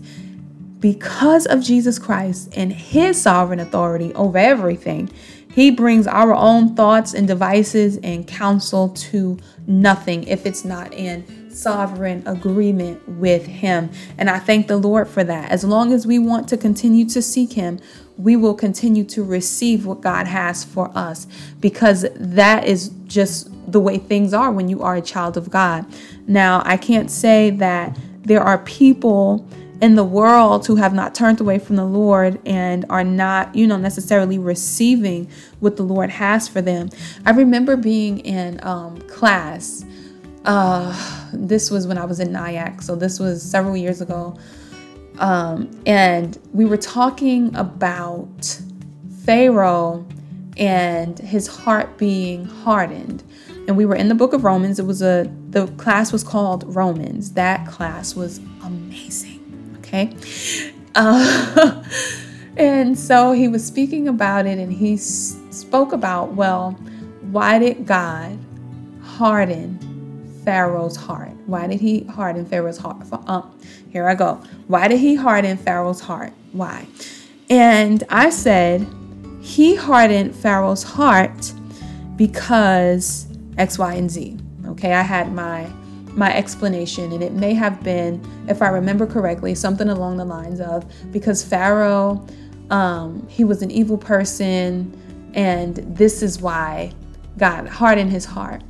because 0.79 1.47
of 1.47 1.63
Jesus 1.63 1.99
Christ 1.99 2.53
and 2.55 2.71
his 2.71 3.19
sovereign 3.19 3.61
authority 3.61 4.13
over 4.13 4.37
everything, 4.37 5.09
he 5.55 5.71
brings 5.71 6.07
our 6.07 6.35
own 6.35 6.77
thoughts 6.77 7.15
and 7.15 7.27
devices 7.27 7.97
and 8.03 8.27
counsel 8.27 8.91
to 8.91 9.39
nothing 9.67 10.25
if 10.25 10.45
it's 10.45 10.67
not 10.67 10.93
in 10.93 11.44
sovereign 11.55 12.23
agreement 12.27 13.07
with 13.09 13.47
Him. 13.47 13.91
And 14.19 14.29
I 14.29 14.39
thank 14.39 14.67
the 14.67 14.77
Lord 14.77 15.09
for 15.09 15.25
that. 15.25 15.51
As 15.51 15.65
long 15.65 15.93
as 15.93 16.07
we 16.07 16.19
want 16.19 16.49
to 16.49 16.57
continue 16.57 17.09
to 17.11 17.23
seek 17.23 17.53
Him, 17.53 17.81
we 18.17 18.37
will 18.37 18.55
continue 18.55 19.05
to 19.05 19.25
receive 19.25 19.87
what 19.87 20.01
God 20.01 20.27
has 20.27 20.65
for 20.65 20.91
us 20.97 21.27
because 21.61 22.07
that 22.15 22.65
is 22.65 22.91
just 23.07 23.51
the 23.71 23.81
way 23.81 23.99
things 23.99 24.33
are 24.33 24.53
when 24.53 24.69
you 24.69 24.83
are 24.83 24.97
a 24.97 25.03
child 25.03 25.37
of 25.37 25.51
God. 25.51 25.85
Now, 26.27 26.63
I 26.65 26.77
can't 26.77 27.11
say 27.11 27.51
that 27.51 27.99
there 28.23 28.43
are 28.43 28.59
people 28.59 29.47
in 29.81 29.97
the 29.97 30.05
world 30.05 30.67
who 30.67 30.77
have 30.77 30.95
not 30.95 31.15
turned 31.15 31.41
away 31.41 31.59
from 31.59 31.77
the 31.77 31.85
Lord 31.85 32.41
and 32.47 32.85
are 32.89 33.05
not, 33.05 33.55
you 33.55 33.67
know, 33.67 33.77
necessarily 33.77 34.39
receiving 34.39 35.29
what 35.61 35.77
the 35.77 35.83
Lord 35.83 36.11
has 36.11 36.49
for 36.49 36.63
them. 36.63 36.91
I 37.27 37.33
remember 37.33 37.77
being 37.77 38.21
in 38.21 38.65
um, 38.65 39.01
class 39.03 39.85
uh, 40.45 41.31
this 41.33 41.71
was 41.71 41.87
when 41.87 41.99
I 41.99 42.05
was 42.05 42.21
in 42.21 42.33
Nyack, 42.33 42.83
so 42.83 42.95
this 42.95 43.19
was 43.19 43.43
several 43.43 43.77
years 43.77 44.01
ago. 44.01 44.37
Um, 45.19 45.71
and 45.87 46.39
we 46.53 46.65
were 46.65 46.77
talking 46.77 47.55
about 47.55 48.61
Pharaoh 49.25 50.07
and 50.57 51.19
his 51.19 51.47
heart 51.47 51.97
being 51.99 52.45
hardened. 52.45 53.23
And 53.67 53.77
we 53.77 53.87
were 53.87 53.95
in 53.95 54.09
the 54.09 54.15
book 54.15 54.33
of 54.33 54.45
Romans. 54.45 54.79
It 54.79 54.87
was 54.87 55.03
a 55.03 55.31
the 55.51 55.69
class 55.79 56.13
was 56.13 56.23
called 56.23 56.65
Romans. 56.75 57.33
That 57.33 57.67
class 57.67 58.15
was 58.15 58.39
amazing. 58.63 59.41
Okay. 59.79 60.15
Uh, 60.95 61.83
and 62.57 62.99
so 62.99 63.33
he 63.33 63.49
was 63.49 63.65
speaking 63.65 64.09
about 64.09 64.47
it 64.47 64.59
and 64.59 64.73
he 64.73 64.97
spoke 64.97 65.93
about, 65.93 66.35
well, 66.35 66.73
why 67.31 67.59
did 67.59 67.87
God 67.87 68.39
harden 69.03 69.79
Pharaoh's 70.45 70.97
heart? 70.97 71.33
Why 71.47 71.67
did 71.67 71.81
he 71.81 72.05
harden 72.05 72.45
Pharaoh's 72.45 72.79
heart? 72.79 73.07
Um, 73.27 73.59
here 73.91 74.09
I 74.09 74.15
go. 74.15 74.43
Why 74.67 74.89
did 74.89 75.01
he 75.01 75.15
harden 75.15 75.57
Pharaoh's 75.57 76.01
heart? 76.01 76.33
Why? 76.53 76.87
And 77.51 78.05
I 78.11 78.31
said, 78.31 78.87
he 79.41 79.75
hardened 79.75 80.35
Pharaoh's 80.35 80.83
heart 80.83 81.53
because 82.17 83.27
X, 83.59 83.79
Y, 83.79 83.95
and 83.95 84.11
Z. 84.11 84.39
Okay, 84.67 84.93
I 84.95 85.03
had 85.03 85.33
my 85.33 85.71
my 86.15 86.33
explanation, 86.35 87.11
and 87.11 87.25
it 87.25 87.33
may 87.33 87.55
have 87.55 87.83
been, 87.83 88.23
if 88.49 88.63
I 88.63 88.69
remember 88.69 89.05
correctly, 89.05 89.55
something 89.57 89.89
along 89.89 90.17
the 90.17 90.25
lines 90.25 90.61
of 90.61 90.87
because 91.11 91.45
Pharaoh, 91.45 92.25
um, 92.71 93.27
he 93.29 93.43
was 93.43 93.63
an 93.63 93.71
evil 93.73 93.99
person, 93.99 94.97
and 95.35 95.77
this 95.77 96.23
is 96.23 96.41
why 96.41 96.93
God 97.37 97.67
hardened 97.67 98.13
his 98.13 98.25
heart. 98.25 98.63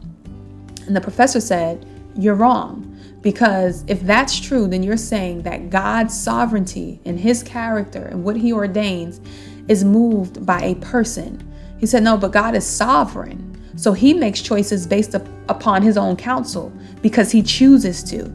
And 0.87 0.95
the 0.95 1.01
professor 1.01 1.41
said, 1.41 1.87
You're 2.17 2.35
wrong. 2.35 2.91
Because 3.23 3.85
if 3.89 4.03
that's 4.03 4.39
true, 4.39 4.69
then 4.69 4.83
you're 4.83 4.99
saying 4.99 5.43
that 5.43 5.71
God's 5.71 6.19
sovereignty 6.19 7.01
and 7.07 7.19
his 7.19 7.43
character 7.43 8.05
and 8.05 8.23
what 8.23 8.37
he 8.37 8.53
ordains 8.53 9.21
is 9.67 9.83
moved 9.83 10.45
by 10.45 10.61
a 10.61 10.75
person. 10.77 11.43
He 11.79 11.87
said, 11.87 12.03
No, 12.03 12.17
but 12.17 12.33
God 12.33 12.55
is 12.55 12.67
sovereign. 12.67 13.51
So 13.77 13.93
he 13.93 14.15
makes 14.15 14.41
choices 14.41 14.87
based 14.87 15.15
upon 15.15 15.83
his 15.83 15.97
own 15.97 16.17
counsel 16.17 16.73
because 17.03 17.31
he 17.31 17.43
chooses 17.43 18.05
to. 18.05 18.33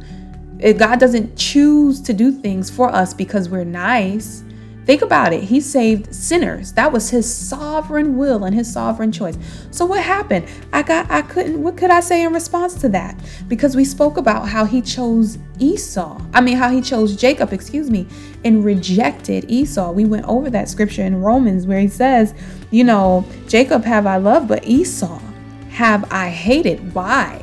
God 0.73 0.99
doesn't 0.99 1.37
choose 1.37 2.01
to 2.01 2.13
do 2.13 2.31
things 2.31 2.69
for 2.69 2.93
us 2.93 3.13
because 3.13 3.47
we're 3.47 3.63
nice. 3.63 4.43
Think 4.89 5.03
about 5.03 5.33
it. 5.33 5.43
He 5.43 5.61
saved 5.61 6.15
sinners. 6.15 6.71
That 6.71 6.91
was 6.91 7.11
his 7.11 7.31
sovereign 7.31 8.17
will 8.17 8.43
and 8.45 8.55
his 8.55 8.73
sovereign 8.73 9.11
choice. 9.11 9.37
So 9.69 9.85
what 9.85 10.01
happened? 10.01 10.47
I 10.73 10.81
got 10.81 11.11
I 11.11 11.21
couldn't 11.21 11.61
what 11.61 11.77
could 11.77 11.91
I 11.91 11.99
say 11.99 12.23
in 12.23 12.33
response 12.33 12.73
to 12.81 12.89
that? 12.89 13.15
Because 13.47 13.75
we 13.75 13.85
spoke 13.85 14.17
about 14.17 14.49
how 14.49 14.65
he 14.65 14.81
chose 14.81 15.37
Esau. 15.59 16.19
I 16.33 16.41
mean 16.41 16.57
how 16.57 16.71
he 16.71 16.81
chose 16.81 17.15
Jacob, 17.15 17.53
excuse 17.53 17.91
me, 17.91 18.07
and 18.43 18.65
rejected 18.65 19.45
Esau. 19.47 19.91
We 19.91 20.05
went 20.05 20.27
over 20.27 20.49
that 20.49 20.69
scripture 20.69 21.03
in 21.03 21.21
Romans 21.21 21.67
where 21.67 21.79
he 21.79 21.87
says, 21.87 22.33
you 22.71 22.83
know, 22.83 23.27
Jacob 23.47 23.83
have 23.83 24.07
I 24.07 24.17
loved, 24.17 24.47
but 24.47 24.65
Esau 24.65 25.21
have 25.69 26.11
I 26.11 26.29
hated. 26.29 26.95
Why? 26.95 27.37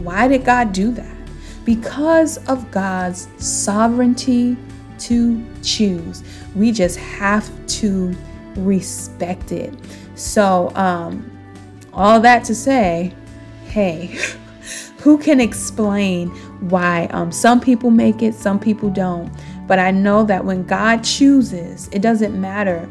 Why 0.00 0.28
did 0.28 0.44
God 0.44 0.74
do 0.74 0.92
that? 0.92 1.16
Because 1.64 2.36
of 2.46 2.70
God's 2.70 3.26
sovereignty 3.38 4.58
to 5.00 5.44
choose. 5.62 6.22
We 6.54 6.72
just 6.72 6.98
have 6.98 7.50
to 7.66 8.14
respect 8.56 9.52
it. 9.52 9.74
So, 10.14 10.72
um, 10.74 11.30
all 11.92 12.20
that 12.20 12.44
to 12.44 12.54
say, 12.54 13.12
hey, 13.66 14.18
who 14.98 15.18
can 15.18 15.40
explain 15.40 16.28
why 16.68 17.06
um, 17.12 17.32
some 17.32 17.60
people 17.60 17.90
make 17.90 18.22
it, 18.22 18.34
some 18.34 18.58
people 18.58 18.90
don't? 18.90 19.32
But 19.66 19.78
I 19.78 19.90
know 19.90 20.24
that 20.24 20.44
when 20.44 20.64
God 20.64 21.04
chooses, 21.04 21.88
it 21.92 22.00
doesn't 22.00 22.38
matter, 22.38 22.88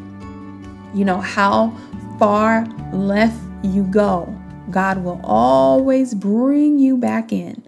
you 0.93 1.05
know, 1.05 1.19
how 1.19 1.75
far 2.19 2.65
left 2.93 3.39
you 3.63 3.83
go, 3.83 4.33
God 4.69 5.03
will 5.03 5.19
always 5.23 6.13
bring 6.13 6.79
you 6.79 6.97
back 6.97 7.31
in. 7.31 7.63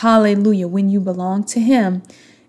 Hallelujah. 0.00 0.68
When 0.68 0.88
you 0.88 1.00
belong 1.00 1.44
to 1.44 1.60
Him 1.60 2.02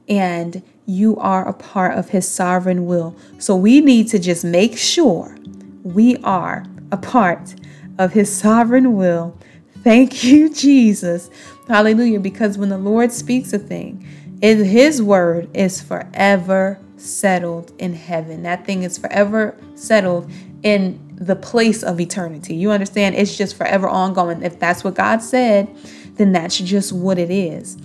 and 0.07 0.61
you 0.87 1.17
are 1.17 1.47
a 1.47 1.53
part 1.53 1.95
of 1.97 2.09
His 2.09 2.27
sovereign 2.27 2.87
will. 2.87 3.15
So 3.37 3.55
we 3.55 3.81
need 3.81 4.07
to 4.07 4.19
just 4.19 4.43
make 4.43 4.77
sure 4.77 5.37
we 5.83 6.17
are 6.17 6.65
a 6.91 6.97
part 6.97 7.53
of 7.99 8.13
His 8.13 8.33
sovereign 8.33 8.95
will. 8.95 9.37
Thank 9.83 10.23
you, 10.23 10.51
Jesus. 10.51 11.29
Hallelujah. 11.67 12.19
Because 12.19 12.57
when 12.57 12.69
the 12.69 12.77
Lord 12.77 13.11
speaks 13.11 13.53
a 13.53 13.59
thing, 13.59 14.07
it, 14.41 14.57
His 14.57 15.01
word 15.01 15.49
is 15.55 15.81
forever 15.81 16.79
settled 16.95 17.73
in 17.77 17.93
heaven. 17.93 18.43
That 18.43 18.65
thing 18.65 18.83
is 18.83 18.97
forever 18.97 19.55
settled 19.75 20.31
in 20.63 21.03
the 21.19 21.35
place 21.35 21.83
of 21.83 21.99
eternity. 21.99 22.55
You 22.55 22.71
understand? 22.71 23.15
It's 23.15 23.37
just 23.37 23.57
forever 23.57 23.89
ongoing. 23.89 24.41
If 24.41 24.59
that's 24.59 24.83
what 24.83 24.95
God 24.95 25.21
said, 25.21 25.75
then 26.15 26.31
that's 26.31 26.57
just 26.57 26.93
what 26.93 27.19
it 27.19 27.29
is. 27.29 27.77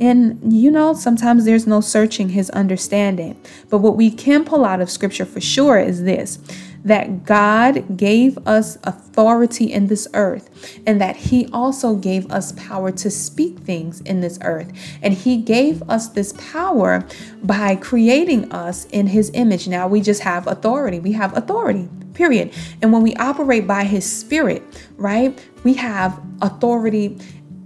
And 0.00 0.52
you 0.52 0.70
know, 0.70 0.94
sometimes 0.94 1.44
there's 1.44 1.66
no 1.66 1.80
searching 1.80 2.30
his 2.30 2.50
understanding. 2.50 3.40
But 3.70 3.78
what 3.78 3.96
we 3.96 4.10
can 4.10 4.44
pull 4.44 4.64
out 4.64 4.80
of 4.80 4.90
scripture 4.90 5.24
for 5.24 5.40
sure 5.40 5.78
is 5.78 6.02
this 6.02 6.38
that 6.84 7.24
God 7.24 7.96
gave 7.96 8.36
us 8.46 8.76
authority 8.84 9.72
in 9.72 9.86
this 9.86 10.06
earth 10.12 10.78
and 10.86 11.00
that 11.00 11.16
He 11.16 11.48
also 11.50 11.94
gave 11.96 12.30
us 12.30 12.52
power 12.52 12.92
to 12.92 13.10
speak 13.10 13.58
things 13.60 14.02
in 14.02 14.20
this 14.20 14.38
earth. 14.42 14.70
And 15.02 15.14
He 15.14 15.38
gave 15.38 15.82
us 15.88 16.08
this 16.08 16.34
power 16.34 17.02
by 17.42 17.76
creating 17.76 18.52
us 18.52 18.84
in 18.86 19.08
His 19.08 19.30
image. 19.32 19.66
Now 19.66 19.88
we 19.88 20.02
just 20.02 20.20
have 20.22 20.46
authority. 20.46 21.00
We 21.00 21.12
have 21.12 21.36
authority 21.36 21.88
period 22.12 22.52
and 22.80 22.92
when 22.92 23.02
we 23.02 23.12
operate 23.16 23.66
by 23.66 23.82
his 23.82 24.08
spirit 24.08 24.62
right 24.96 25.36
we 25.64 25.74
have 25.74 26.22
authority 26.42 27.18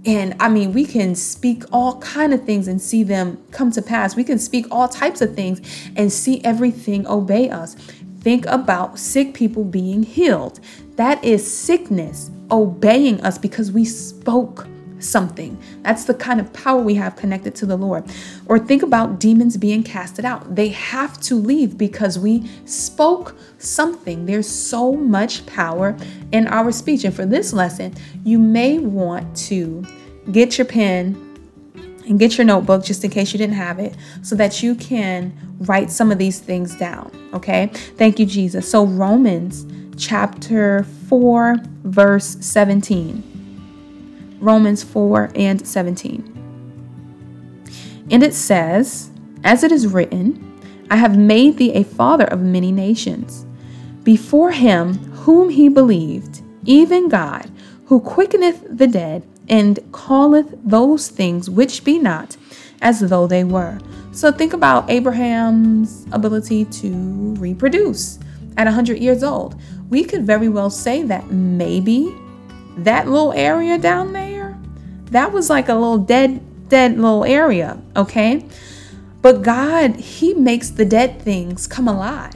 and 0.05 0.35
I 0.39 0.47
mean, 0.47 0.73
we 0.73 0.85
can 0.85 1.13
speak 1.13 1.63
all 1.73 1.99
kind 1.99 2.33
of 2.33 2.45
things 2.45 2.67
and 2.67 2.81
see 2.81 3.03
them 3.03 3.43
come 3.51 3.71
to 3.71 3.81
pass. 3.81 4.15
We 4.15 4.23
can 4.23 4.39
speak 4.39 4.65
all 4.71 4.87
types 4.87 5.21
of 5.21 5.35
things 5.35 5.61
and 5.95 6.11
see 6.11 6.43
everything 6.43 7.05
obey 7.07 7.49
us. 7.49 7.75
Think 8.21 8.45
about 8.45 8.97
sick 8.97 9.33
people 9.33 9.63
being 9.63 10.03
healed. 10.03 10.59
That 10.95 11.23
is 11.23 11.51
sickness 11.51 12.31
obeying 12.51 13.21
us 13.21 13.37
because 13.37 13.71
we 13.71 13.85
spoke 13.85 14.67
something. 14.99 15.61
That's 15.81 16.05
the 16.05 16.13
kind 16.13 16.39
of 16.39 16.51
power 16.53 16.81
we 16.81 16.95
have 16.95 17.15
connected 17.15 17.55
to 17.55 17.65
the 17.65 17.77
Lord. 17.77 18.03
Or 18.45 18.59
think 18.59 18.83
about 18.83 19.19
demons 19.19 19.57
being 19.57 19.83
casted 19.83 20.25
out. 20.25 20.55
They 20.55 20.69
have 20.69 21.19
to 21.21 21.35
leave 21.35 21.77
because 21.77 22.19
we 22.19 22.49
spoke 22.65 23.35
something. 23.57 24.25
There's 24.25 24.49
so 24.49 24.93
much 24.93 25.45
power 25.45 25.97
in 26.31 26.47
our 26.47 26.71
speech. 26.71 27.03
And 27.03 27.13
for 27.13 27.25
this 27.25 27.53
lesson, 27.53 27.95
you 28.23 28.39
may 28.39 28.79
want 28.79 29.35
to 29.47 29.85
get 30.31 30.57
your 30.57 30.65
pen 30.65 31.25
and 32.07 32.19
get 32.19 32.37
your 32.37 32.45
notebook 32.45 32.83
just 32.83 33.03
in 33.03 33.11
case 33.11 33.33
you 33.33 33.37
didn't 33.37 33.55
have 33.55 33.79
it 33.79 33.95
so 34.23 34.35
that 34.35 34.63
you 34.63 34.75
can 34.75 35.31
write 35.59 35.91
some 35.91 36.11
of 36.11 36.17
these 36.17 36.39
things 36.39 36.75
down. 36.75 37.11
Okay. 37.33 37.67
Thank 37.97 38.19
you, 38.19 38.25
Jesus. 38.25 38.69
So, 38.69 38.85
Romans 38.85 39.65
chapter 39.97 40.83
4, 41.07 41.57
verse 41.83 42.37
17. 42.41 43.28
Romans 44.39 44.83
4 44.83 45.31
and 45.35 45.65
17. 45.65 46.35
And 48.11 48.23
it 48.23 48.33
says, 48.33 49.11
As 49.43 49.63
it 49.63 49.71
is 49.71 49.87
written, 49.87 50.45
I 50.89 50.95
have 50.95 51.17
made 51.17 51.57
thee 51.57 51.73
a 51.73 51.83
father 51.83 52.25
of 52.25 52.41
many 52.41 52.71
nations, 52.71 53.45
before 54.03 54.51
him 54.51 54.95
whom 55.13 55.49
he 55.49 55.69
believed, 55.69 56.41
even 56.65 57.09
God, 57.09 57.51
who 57.85 57.99
quickeneth 57.99 58.65
the 58.69 58.87
dead 58.87 59.27
and 59.47 59.79
calleth 59.93 60.55
those 60.63 61.09
things 61.09 61.49
which 61.49 61.83
be 61.83 61.99
not 61.99 62.37
as 62.81 62.99
though 63.01 63.27
they 63.27 63.43
were. 63.43 63.79
So 64.11 64.31
think 64.31 64.53
about 64.53 64.89
Abraham's 64.89 66.05
ability 66.11 66.65
to 66.65 67.35
reproduce 67.35 68.19
at 68.57 68.65
100 68.65 68.97
years 68.99 69.23
old. 69.23 69.59
We 69.89 70.03
could 70.03 70.25
very 70.25 70.49
well 70.49 70.69
say 70.69 71.03
that 71.03 71.31
maybe 71.31 72.15
that 72.85 73.07
little 73.07 73.33
area 73.33 73.77
down 73.77 74.13
there, 74.13 74.57
that 75.11 75.31
was 75.31 75.49
like 75.49 75.69
a 75.69 75.73
little 75.73 75.97
dead, 75.97 76.69
dead 76.69 76.97
little 76.97 77.25
area, 77.25 77.81
okay? 77.95 78.45
But 79.21 79.41
God, 79.41 79.95
He 79.95 80.33
makes 80.33 80.69
the 80.69 80.85
dead 80.85 81.21
things 81.21 81.67
come 81.67 81.87
alive 81.87 82.35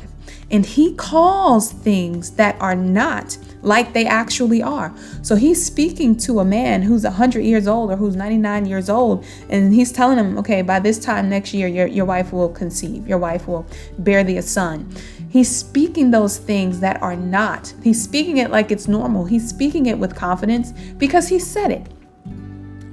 and 0.51 0.65
He 0.65 0.93
calls 0.95 1.71
things 1.71 2.31
that 2.31 2.55
are 2.59 2.75
not 2.75 3.37
like 3.63 3.93
they 3.93 4.05
actually 4.05 4.61
are. 4.61 4.93
So 5.21 5.35
he's 5.35 5.65
speaking 5.65 6.15
to 6.17 6.39
a 6.39 6.45
man 6.45 6.83
who's 6.83 7.03
100 7.03 7.41
years 7.41 7.67
old 7.67 7.91
or 7.91 7.95
who's 7.95 8.15
99 8.15 8.65
years 8.65 8.89
old, 8.89 9.25
and 9.49 9.73
he's 9.73 9.91
telling 9.91 10.17
him, 10.17 10.37
okay, 10.37 10.61
by 10.61 10.79
this 10.79 10.99
time 10.99 11.29
next 11.29 11.53
year, 11.53 11.67
your, 11.67 11.87
your 11.87 12.05
wife 12.05 12.31
will 12.31 12.49
conceive, 12.49 13.07
your 13.07 13.17
wife 13.17 13.47
will 13.47 13.65
bear 13.97 14.23
thee 14.23 14.37
a 14.37 14.41
son. 14.41 14.93
He's 15.33 15.49
speaking 15.49 16.11
those 16.11 16.37
things 16.37 16.79
that 16.81 17.01
are 17.01 17.15
not. 17.15 17.73
He's 17.81 17.99
speaking 17.99 18.37
it 18.37 18.51
like 18.51 18.69
it's 18.69 18.87
normal. 18.87 19.25
He's 19.25 19.49
speaking 19.49 19.87
it 19.87 19.97
with 19.97 20.15
confidence 20.15 20.73
because 20.99 21.27
he 21.27 21.39
said 21.39 21.71
it. 21.71 21.87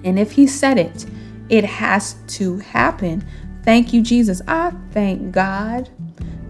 And 0.04 0.18
if 0.18 0.32
he 0.32 0.46
said 0.46 0.78
it, 0.78 1.04
it 1.50 1.66
has 1.66 2.16
to 2.28 2.56
happen. 2.60 3.22
Thank 3.62 3.92
you, 3.92 4.00
Jesus. 4.00 4.40
I 4.48 4.72
thank 4.92 5.32
God 5.32 5.90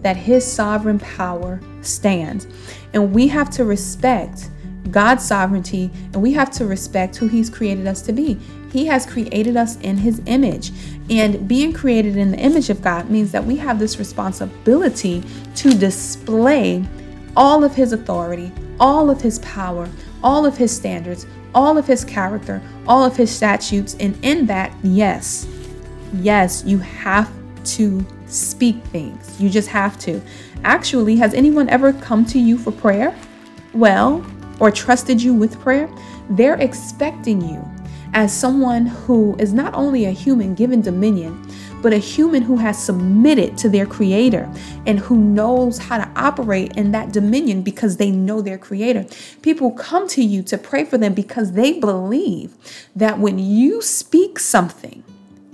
that 0.03 0.17
his 0.17 0.47
sovereign 0.47 1.01
power 1.01 1.61
stands. 1.81 2.47
And 2.95 3.13
we 3.13 3.27
have 3.27 3.51
to 3.51 3.65
respect 3.65 4.49
God's 4.93 5.27
sovereignty 5.27 5.91
and 6.13 6.23
we 6.23 6.33
have 6.35 6.53
to 6.53 6.67
respect 6.67 7.17
who 7.17 7.27
he's 7.27 7.51
created 7.51 7.89
us 7.89 8.01
to 8.03 8.13
be. 8.13 8.39
He 8.73 8.87
has 8.87 9.05
created 9.05 9.57
us 9.57 9.77
in 9.81 9.97
his 9.97 10.23
image. 10.27 10.73
And 11.09 11.49
being 11.49 11.73
created 11.73 12.17
in 12.17 12.31
the 12.31 12.39
image 12.39 12.71
of 12.71 12.83
God 12.83 13.11
means 13.11 13.33
that 13.33 13.45
we 13.45 13.57
have 13.57 13.79
this 13.79 13.99
responsibility 13.99 15.25
to 15.57 15.75
display 15.75 16.85
all 17.37 17.65
of 17.65 17.75
his 17.75 17.93
authority, 17.93 18.53
all 18.79 19.11
of 19.11 19.21
his 19.21 19.41
power, 19.41 19.89
all 20.23 20.47
of 20.47 20.57
his 20.57 20.75
standards, 20.75 21.27
all 21.55 21.77
of 21.77 21.87
his 21.87 22.05
character, 22.05 22.63
all 22.87 23.05
of 23.05 23.17
his 23.17 23.31
statutes. 23.31 23.97
And 23.99 24.17
in 24.25 24.47
that, 24.47 24.73
yes, 24.83 25.49
yes, 26.15 26.63
you 26.65 26.79
have 26.79 27.31
to 27.65 28.07
speak 28.27 28.83
things. 28.85 29.41
You 29.41 29.51
just 29.51 29.69
have 29.69 29.99
to. 30.01 30.23
Actually, 30.63 31.17
has 31.17 31.35
anyone 31.35 31.69
ever 31.69 31.93
come 31.93 32.25
to 32.27 32.39
you 32.39 32.57
for 32.57 32.71
prayer? 32.71 33.17
Well, 33.75 34.25
or 34.61 34.71
trusted 34.71 35.21
you 35.21 35.35
with 35.35 35.59
prayer? 35.61 35.91
They're 36.31 36.61
expecting 36.61 37.41
you 37.41 37.69
as 38.13 38.33
someone 38.33 38.87
who 38.87 39.37
is 39.39 39.53
not 39.53 39.75
only 39.75 40.05
a 40.05 40.11
human 40.11 40.55
given 40.55 40.81
dominion, 40.81 41.41
but 41.83 41.93
a 41.93 41.99
human 41.99 42.43
who 42.43 42.57
has 42.57 42.83
submitted 42.83 43.57
to 43.59 43.69
their 43.69 43.87
creator 43.87 44.51
and 44.87 44.99
who 44.99 45.17
knows 45.17 45.79
how 45.79 45.99
to 45.99 46.09
operate 46.15 46.77
in 46.77 46.93
that 46.93 47.13
dominion 47.13 47.63
because 47.63 47.97
they 47.97 48.11
know 48.11 48.43
their 48.43 48.59
creator. 48.59 49.07
People 49.43 49.71
come 49.73 50.07
to 50.09 50.23
you 50.23 50.43
to 50.43 50.59
pray 50.59 50.85
for 50.85 50.99
them 50.99 51.15
because 51.15 51.53
they 51.53 51.79
believe 51.79 52.55
that 52.95 53.19
when 53.19 53.39
you 53.39 53.81
speak 53.81 54.39
something, 54.39 55.03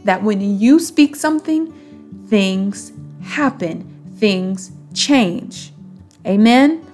that 0.04 0.22
when 0.22 0.40
you 0.58 0.80
speak 0.80 1.14
something, 1.14 1.72
things 2.28 2.92
happen, 3.22 4.14
things 4.16 4.72
change. 4.94 5.72
Amen. 6.26 6.84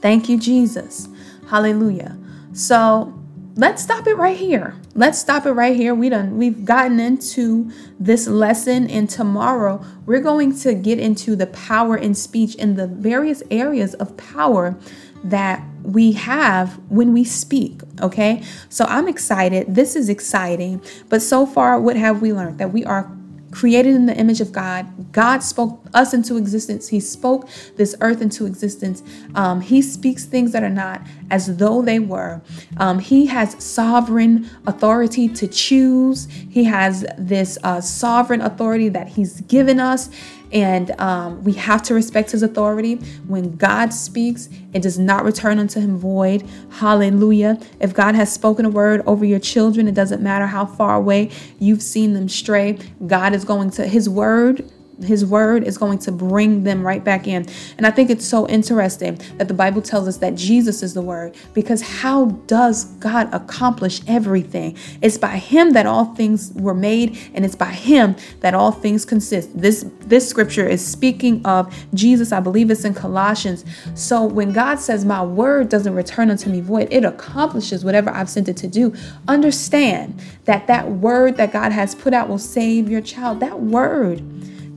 Thank 0.00 0.28
you, 0.28 0.38
Jesus. 0.38 1.08
Hallelujah. 1.48 2.16
So 2.52 3.17
let's 3.58 3.82
stop 3.82 4.06
it 4.06 4.14
right 4.14 4.36
here. 4.36 4.76
Let's 4.94 5.18
stop 5.18 5.44
it 5.44 5.50
right 5.50 5.76
here. 5.76 5.94
We 5.94 6.08
done 6.08 6.38
we've 6.38 6.64
gotten 6.64 7.00
into 7.00 7.70
this 7.98 8.26
lesson 8.28 8.88
and 8.88 9.10
tomorrow 9.10 9.84
we're 10.06 10.20
going 10.20 10.56
to 10.60 10.74
get 10.74 10.98
into 10.98 11.34
the 11.36 11.48
power 11.48 11.96
in 11.96 12.14
speech 12.14 12.56
and 12.58 12.76
the 12.76 12.86
various 12.86 13.42
areas 13.50 13.94
of 13.94 14.16
power 14.16 14.78
that 15.24 15.62
we 15.82 16.12
have 16.12 16.78
when 16.88 17.12
we 17.12 17.24
speak. 17.24 17.80
Okay. 18.00 18.42
So 18.68 18.84
I'm 18.84 19.08
excited. 19.08 19.74
This 19.74 19.96
is 19.96 20.08
exciting. 20.08 20.80
But 21.08 21.20
so 21.20 21.44
far, 21.44 21.80
what 21.80 21.96
have 21.96 22.22
we 22.22 22.32
learned? 22.32 22.58
That 22.58 22.72
we 22.72 22.84
are 22.84 23.12
created 23.50 23.94
in 23.94 24.06
the 24.06 24.16
image 24.16 24.40
of 24.40 24.52
God. 24.52 25.12
God 25.12 25.42
spoke 25.42 25.84
us 25.94 26.12
into 26.12 26.36
existence. 26.36 26.88
He 26.88 27.00
spoke 27.00 27.48
this 27.76 27.94
earth 28.00 28.20
into 28.20 28.46
existence. 28.46 29.02
Um, 29.34 29.60
he 29.60 29.80
speaks 29.82 30.24
things 30.24 30.52
that 30.52 30.62
are 30.62 30.68
not 30.68 31.02
as 31.30 31.56
though 31.56 31.82
they 31.82 31.98
were. 31.98 32.40
Um, 32.76 32.98
he 32.98 33.26
has 33.26 33.62
sovereign 33.62 34.48
authority 34.66 35.28
to 35.28 35.46
choose. 35.46 36.26
He 36.26 36.64
has 36.64 37.06
this 37.16 37.58
uh, 37.62 37.80
sovereign 37.80 38.40
authority 38.40 38.88
that 38.90 39.08
He's 39.08 39.40
given 39.42 39.80
us. 39.80 40.10
And 40.52 40.98
um, 40.98 41.44
we 41.44 41.52
have 41.54 41.82
to 41.84 41.94
respect 41.94 42.30
his 42.30 42.42
authority. 42.42 42.94
When 43.26 43.56
God 43.56 43.92
speaks, 43.92 44.48
it 44.72 44.82
does 44.82 44.98
not 44.98 45.24
return 45.24 45.58
unto 45.58 45.80
him 45.80 45.98
void. 45.98 46.48
Hallelujah. 46.70 47.60
If 47.80 47.92
God 47.92 48.14
has 48.14 48.32
spoken 48.32 48.64
a 48.64 48.70
word 48.70 49.02
over 49.06 49.24
your 49.24 49.40
children, 49.40 49.88
it 49.88 49.94
doesn't 49.94 50.22
matter 50.22 50.46
how 50.46 50.64
far 50.64 50.96
away 50.96 51.30
you've 51.58 51.82
seen 51.82 52.14
them 52.14 52.28
stray. 52.28 52.78
God 53.06 53.34
is 53.34 53.44
going 53.44 53.70
to, 53.72 53.86
his 53.86 54.08
word 54.08 54.64
his 55.02 55.24
word 55.24 55.64
is 55.64 55.78
going 55.78 55.98
to 55.98 56.12
bring 56.12 56.64
them 56.64 56.86
right 56.86 57.02
back 57.02 57.26
in. 57.26 57.46
And 57.76 57.86
I 57.86 57.90
think 57.90 58.10
it's 58.10 58.24
so 58.24 58.48
interesting 58.48 59.20
that 59.36 59.48
the 59.48 59.54
Bible 59.54 59.82
tells 59.82 60.08
us 60.08 60.18
that 60.18 60.34
Jesus 60.34 60.82
is 60.82 60.94
the 60.94 61.02
word 61.02 61.36
because 61.54 61.82
how 61.82 62.26
does 62.46 62.84
God 62.96 63.28
accomplish 63.32 64.00
everything? 64.06 64.76
It's 65.02 65.18
by 65.18 65.36
him 65.36 65.72
that 65.72 65.86
all 65.86 66.14
things 66.14 66.52
were 66.54 66.74
made 66.74 67.18
and 67.34 67.44
it's 67.44 67.54
by 67.54 67.70
him 67.70 68.16
that 68.40 68.54
all 68.54 68.72
things 68.72 69.04
consist. 69.04 69.58
This 69.58 69.86
this 70.00 70.28
scripture 70.28 70.66
is 70.66 70.84
speaking 70.84 71.44
of 71.44 71.74
Jesus. 71.94 72.32
I 72.32 72.40
believe 72.40 72.70
it's 72.70 72.84
in 72.84 72.94
Colossians. 72.94 73.64
So 73.94 74.24
when 74.24 74.52
God 74.52 74.80
says 74.80 75.04
my 75.04 75.22
word 75.22 75.68
doesn't 75.68 75.94
return 75.94 76.30
unto 76.30 76.50
me 76.50 76.60
void, 76.60 76.88
it 76.90 77.04
accomplishes 77.04 77.84
whatever 77.84 78.10
I've 78.10 78.30
sent 78.30 78.48
it 78.48 78.56
to 78.58 78.68
do. 78.68 78.94
Understand 79.26 80.20
that 80.46 80.66
that 80.66 80.90
word 80.90 81.36
that 81.36 81.52
God 81.52 81.72
has 81.72 81.94
put 81.94 82.12
out 82.14 82.28
will 82.28 82.38
save 82.38 82.88
your 82.88 83.00
child. 83.00 83.40
That 83.40 83.60
word 83.60 84.22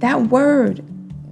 that 0.02 0.28
word 0.28 0.84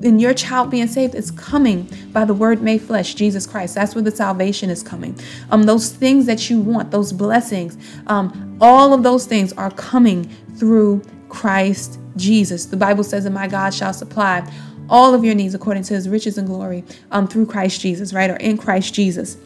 in 0.02 0.20
your 0.20 0.34
child 0.34 0.72
being 0.72 0.88
saved 0.88 1.14
is 1.16 1.32
coming 1.32 1.88
by 2.12 2.26
the 2.26 2.34
word 2.34 2.62
made 2.62 2.82
flesh, 2.82 3.16
Jesus 3.16 3.46
Christ. 3.46 3.76
That's 3.76 3.96
where 3.96 4.04
the 4.04 4.12
salvation 4.12 4.70
is 4.70 4.82
coming. 4.82 5.18
Um, 5.52 5.64
those 5.64 5.92
things 5.92 6.26
that 6.26 6.50
you 6.50 6.62
want, 6.62 6.92
those 6.92 7.12
blessings, 7.12 7.78
um, 8.08 8.58
all 8.62 8.94
of 8.94 9.04
those 9.04 9.26
things 9.26 9.52
are 9.54 9.72
coming 9.72 10.24
through 10.56 11.02
Christ 11.28 12.00
Jesus. 12.16 12.66
The 12.66 12.78
Bible 12.78 13.04
says 13.04 13.26
that 13.26 13.32
my 13.32 13.48
God 13.48 13.74
shall 13.74 13.94
supply 13.94 14.50
all 14.90 15.14
of 15.14 15.24
your 15.24 15.36
needs 15.36 15.54
according 15.54 15.84
to 15.84 15.94
his 15.94 16.10
riches 16.10 16.38
and 16.38 16.48
glory 16.48 16.84
um, 17.12 17.28
through 17.28 17.46
Christ 17.46 17.82
Jesus, 17.82 18.14
right? 18.14 18.30
Or 18.30 18.38
in 18.38 18.58
Christ 18.58 18.94
Jesus. 18.94 19.38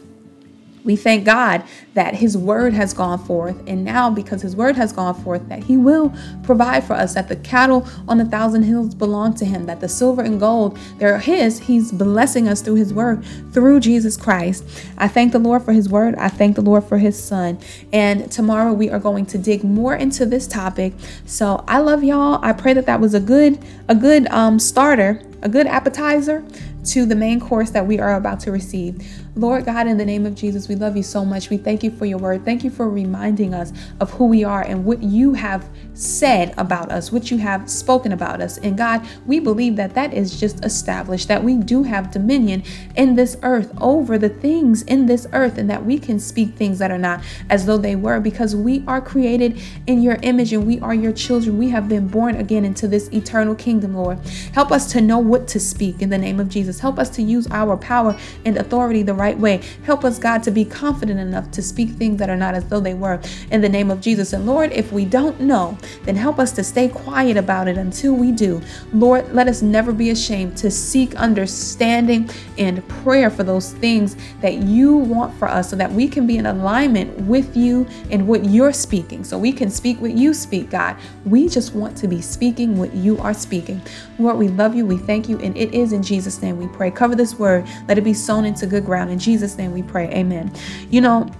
We 0.84 0.96
thank 0.96 1.24
God 1.24 1.64
that 1.94 2.14
His 2.14 2.36
word 2.36 2.74
has 2.74 2.92
gone 2.92 3.18
forth, 3.18 3.56
and 3.66 3.84
now 3.84 4.10
because 4.10 4.42
His 4.42 4.54
word 4.54 4.76
has 4.76 4.92
gone 4.92 5.14
forth, 5.14 5.48
that 5.48 5.64
He 5.64 5.76
will 5.78 6.12
provide 6.42 6.84
for 6.84 6.92
us, 6.92 7.14
that 7.14 7.28
the 7.28 7.36
cattle 7.36 7.88
on 8.06 8.20
a 8.20 8.24
thousand 8.26 8.64
hills 8.64 8.94
belong 8.94 9.34
to 9.34 9.46
Him, 9.46 9.64
that 9.66 9.80
the 9.80 9.88
silver 9.88 10.22
and 10.22 10.38
gold, 10.38 10.78
they're 10.98 11.18
His. 11.18 11.58
He's 11.60 11.90
blessing 11.90 12.48
us 12.48 12.60
through 12.60 12.74
His 12.74 12.92
word, 12.92 13.24
through 13.52 13.80
Jesus 13.80 14.16
Christ. 14.16 14.64
I 14.98 15.08
thank 15.08 15.32
the 15.32 15.38
Lord 15.38 15.62
for 15.62 15.72
His 15.72 15.88
word. 15.88 16.14
I 16.16 16.28
thank 16.28 16.56
the 16.56 16.62
Lord 16.62 16.84
for 16.84 16.98
His 16.98 17.22
Son. 17.22 17.58
And 17.92 18.30
tomorrow 18.30 18.72
we 18.74 18.90
are 18.90 18.98
going 18.98 19.24
to 19.26 19.38
dig 19.38 19.64
more 19.64 19.94
into 19.94 20.26
this 20.26 20.46
topic. 20.46 20.92
So 21.24 21.64
I 21.66 21.78
love 21.78 22.04
y'all. 22.04 22.38
I 22.42 22.52
pray 22.52 22.74
that 22.74 22.86
that 22.86 23.00
was 23.00 23.14
a 23.14 23.20
good, 23.20 23.58
a 23.88 23.94
good 23.94 24.26
um, 24.26 24.58
starter, 24.58 25.22
a 25.40 25.48
good 25.48 25.66
appetizer 25.66 26.44
to 26.84 27.06
the 27.06 27.14
main 27.14 27.40
course 27.40 27.70
that 27.70 27.86
we 27.86 27.98
are 27.98 28.14
about 28.14 28.40
to 28.40 28.52
receive. 28.52 29.23
Lord 29.36 29.64
God, 29.64 29.88
in 29.88 29.98
the 29.98 30.04
name 30.04 30.26
of 30.26 30.36
Jesus, 30.36 30.68
we 30.68 30.76
love 30.76 30.96
you 30.96 31.02
so 31.02 31.24
much. 31.24 31.50
We 31.50 31.56
thank 31.56 31.82
you 31.82 31.90
for 31.90 32.06
your 32.06 32.18
word. 32.18 32.44
Thank 32.44 32.62
you 32.62 32.70
for 32.70 32.88
reminding 32.88 33.52
us 33.52 33.72
of 33.98 34.12
who 34.12 34.26
we 34.26 34.44
are 34.44 34.62
and 34.62 34.84
what 34.84 35.02
you 35.02 35.34
have 35.34 35.68
said 35.92 36.54
about 36.56 36.92
us, 36.92 37.10
what 37.10 37.32
you 37.32 37.38
have 37.38 37.68
spoken 37.68 38.12
about 38.12 38.40
us. 38.40 38.58
And 38.58 38.78
God, 38.78 39.04
we 39.26 39.40
believe 39.40 39.74
that 39.74 39.94
that 39.94 40.14
is 40.14 40.38
just 40.38 40.64
established, 40.64 41.26
that 41.26 41.42
we 41.42 41.56
do 41.56 41.82
have 41.82 42.12
dominion 42.12 42.62
in 42.94 43.16
this 43.16 43.36
earth 43.42 43.72
over 43.80 44.18
the 44.18 44.28
things 44.28 44.82
in 44.82 45.06
this 45.06 45.26
earth, 45.32 45.58
and 45.58 45.68
that 45.68 45.84
we 45.84 45.98
can 45.98 46.20
speak 46.20 46.54
things 46.54 46.78
that 46.78 46.92
are 46.92 46.98
not 46.98 47.20
as 47.50 47.66
though 47.66 47.78
they 47.78 47.96
were 47.96 48.20
because 48.20 48.54
we 48.54 48.84
are 48.86 49.00
created 49.00 49.60
in 49.88 50.00
your 50.00 50.18
image 50.22 50.52
and 50.52 50.64
we 50.64 50.78
are 50.78 50.94
your 50.94 51.12
children. 51.12 51.58
We 51.58 51.70
have 51.70 51.88
been 51.88 52.06
born 52.06 52.36
again 52.36 52.64
into 52.64 52.86
this 52.86 53.08
eternal 53.12 53.56
kingdom, 53.56 53.96
Lord. 53.96 54.18
Help 54.52 54.70
us 54.70 54.92
to 54.92 55.00
know 55.00 55.18
what 55.18 55.48
to 55.48 55.58
speak 55.58 56.00
in 56.00 56.10
the 56.10 56.18
name 56.18 56.38
of 56.38 56.48
Jesus. 56.48 56.78
Help 56.78 57.00
us 57.00 57.10
to 57.10 57.22
use 57.22 57.48
our 57.50 57.76
power 57.76 58.16
and 58.44 58.56
authority 58.56 59.02
the 59.02 59.23
right 59.24 59.38
way. 59.38 59.62
Help 59.84 60.04
us, 60.04 60.18
God, 60.18 60.42
to 60.42 60.50
be 60.50 60.64
confident 60.64 61.18
enough 61.18 61.50
to 61.52 61.62
speak 61.62 61.90
things 61.90 62.18
that 62.18 62.28
are 62.28 62.36
not 62.36 62.54
as 62.54 62.64
though 62.68 62.80
they 62.80 62.94
were 62.94 63.20
in 63.50 63.60
the 63.62 63.68
name 63.68 63.90
of 63.90 64.00
Jesus. 64.00 64.32
And 64.34 64.44
Lord, 64.44 64.70
if 64.72 64.92
we 64.92 65.04
don't 65.04 65.40
know, 65.40 65.78
then 66.02 66.16
help 66.16 66.38
us 66.38 66.52
to 66.52 66.62
stay 66.62 66.88
quiet 66.88 67.36
about 67.36 67.66
it 67.66 67.78
until 67.78 68.12
we 68.14 68.32
do. 68.32 68.60
Lord, 68.92 69.32
let 69.32 69.48
us 69.48 69.62
never 69.62 69.92
be 69.92 70.10
ashamed 70.10 70.56
to 70.58 70.70
seek 70.70 71.14
understanding 71.16 72.28
and 72.58 72.86
prayer 72.88 73.30
for 73.30 73.44
those 73.44 73.72
things 73.72 74.16
that 74.42 74.54
you 74.58 74.96
want 74.96 75.34
for 75.38 75.48
us 75.48 75.70
so 75.70 75.76
that 75.76 75.90
we 75.90 76.06
can 76.06 76.26
be 76.26 76.36
in 76.36 76.46
alignment 76.46 77.18
with 77.22 77.56
you 77.56 77.86
and 78.10 78.28
what 78.28 78.44
you're 78.44 78.72
speaking. 78.72 79.24
So 79.24 79.38
we 79.38 79.52
can 79.52 79.70
speak 79.70 80.00
what 80.00 80.12
you 80.12 80.34
speak, 80.34 80.70
God. 80.70 80.96
We 81.24 81.48
just 81.48 81.74
want 81.74 81.96
to 81.98 82.08
be 82.08 82.20
speaking 82.20 82.76
what 82.76 82.92
you 82.94 83.18
are 83.18 83.34
speaking. 83.34 83.80
Lord, 84.18 84.36
we 84.36 84.48
love 84.48 84.74
you. 84.74 84.84
We 84.84 84.98
thank 84.98 85.28
you. 85.28 85.38
And 85.38 85.56
it 85.56 85.72
is 85.72 85.92
in 85.92 86.02
Jesus' 86.02 86.42
name 86.42 86.58
we 86.58 86.68
pray. 86.68 86.90
Cover 86.90 87.14
this 87.16 87.38
word. 87.38 87.66
Let 87.88 87.96
it 87.96 88.04
be 88.04 88.14
sown 88.14 88.44
into 88.44 88.66
good 88.66 88.84
ground. 88.84 89.13
In 89.14 89.20
Jesus' 89.20 89.56
name 89.56 89.72
we 89.72 89.84
pray. 89.84 90.08
Amen. 90.08 90.52
You 90.90 91.00
know, 91.00 91.30